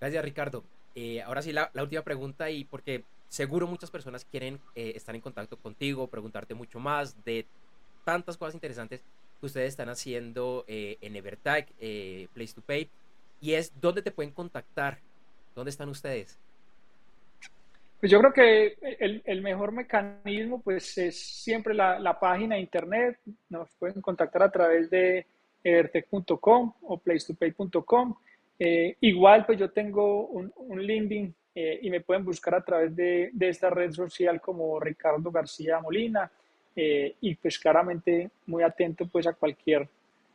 Gracias, 0.00 0.24
Ricardo. 0.24 0.64
Eh, 0.94 1.22
ahora 1.22 1.42
sí, 1.42 1.52
la, 1.52 1.70
última 1.74 2.02
pregunta 2.02 2.50
y 2.50 2.64
porque 2.64 3.04
seguro 3.28 3.66
muchas 3.66 3.90
personas 3.90 4.24
quieren 4.24 4.58
eh, 4.74 4.92
estar 4.96 5.14
en 5.14 5.20
contacto 5.20 5.56
contigo, 5.56 6.08
preguntarte 6.08 6.54
mucho 6.54 6.80
más 6.80 7.22
de 7.24 7.46
tantas 8.04 8.36
cosas 8.36 8.54
interesantes 8.54 9.04
que 9.38 9.46
ustedes 9.46 9.68
están 9.68 9.88
haciendo 9.88 10.64
eh, 10.66 10.96
en 11.00 11.14
Evertag, 11.14 11.66
Place 12.34 12.54
to 12.54 12.62
Pay, 12.62 12.88
y 13.40 13.52
es 13.52 13.72
dónde 13.80 14.02
te 14.02 14.10
pueden 14.10 14.32
contactar, 14.32 14.98
dónde 15.54 15.70
están 15.70 15.88
ustedes. 15.88 16.38
Pues 18.00 18.10
yo 18.10 18.20
creo 18.20 18.32
que 18.32 18.76
el, 19.24 19.42
mejor 19.42 19.72
mecanismo 19.72 20.60
pues 20.60 20.96
es 20.98 21.20
siempre 21.20 21.74
la, 21.74 21.98
la, 21.98 22.18
página 22.18 22.54
de 22.54 22.60
internet, 22.60 23.18
nos 23.48 23.68
pueden 23.74 24.00
contactar 24.00 24.42
a 24.44 24.50
través 24.50 24.88
de 24.88 25.26
evertech.com 25.64 26.72
o 26.82 26.98
placetopay.com. 26.98 28.14
Eh, 28.58 28.96
igual 29.00 29.46
pues 29.46 29.58
yo 29.58 29.70
tengo 29.70 30.26
un, 30.26 30.52
un 30.56 30.82
LinkedIn 30.82 31.34
eh, 31.54 31.78
y 31.82 31.90
me 31.90 32.00
pueden 32.00 32.24
buscar 32.24 32.54
a 32.56 32.64
través 32.64 32.94
de, 32.96 33.30
de 33.32 33.48
esta 33.48 33.70
red 33.70 33.92
social 33.92 34.40
como 34.40 34.80
Ricardo 34.80 35.30
García 35.30 35.80
Molina. 35.80 36.30
Eh, 36.74 37.16
y 37.20 37.34
pues 37.34 37.58
claramente 37.58 38.30
muy 38.46 38.62
atento 38.62 39.06
pues 39.08 39.26
a 39.26 39.32
cualquier 39.32 39.88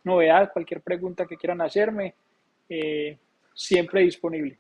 novedad, 0.04 0.52
cualquier 0.52 0.82
pregunta 0.82 1.26
que 1.26 1.38
quieran 1.38 1.62
hacerme, 1.62 2.16
siempre 3.54 4.02
disponible. 4.02 4.58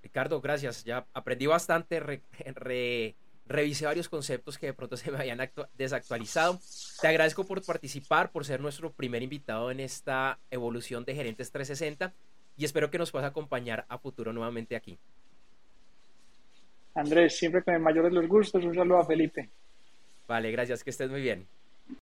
Ricardo, 0.00 0.40
gracias. 0.40 0.84
Ya 0.84 1.04
aprendí 1.12 1.46
bastante, 1.46 1.98
re, 1.98 2.20
revisé 3.46 3.86
varios 3.86 4.08
conceptos 4.08 4.58
que 4.58 4.66
de 4.66 4.74
pronto 4.74 4.96
se 4.96 5.10
me 5.10 5.18
habían 5.18 5.38
desactualizado. 5.76 6.58
Te 7.00 7.08
agradezco 7.08 7.44
por 7.44 7.64
participar, 7.64 8.30
por 8.30 8.44
ser 8.44 8.60
nuestro 8.60 8.92
primer 8.92 9.22
invitado 9.22 9.70
en 9.70 9.80
esta 9.80 10.38
evolución 10.50 11.04
de 11.04 11.14
Gerentes 11.14 11.50
360 11.50 12.12
y 12.56 12.64
espero 12.64 12.90
que 12.90 12.98
nos 12.98 13.10
puedas 13.10 13.28
acompañar 13.28 13.84
a 13.88 13.98
futuro 13.98 14.32
nuevamente 14.32 14.76
aquí. 14.76 14.98
Andrés, 16.94 17.36
siempre 17.36 17.62
con 17.62 17.74
el 17.74 17.80
mayor 17.80 18.04
de 18.04 18.12
los 18.12 18.28
gustos, 18.28 18.64
un 18.64 18.74
saludo 18.74 18.98
a 18.98 19.06
Felipe. 19.06 19.50
Vale, 20.28 20.50
gracias, 20.52 20.84
que 20.84 20.90
estés 20.90 21.10
muy 21.10 21.20
bien. 21.20 21.46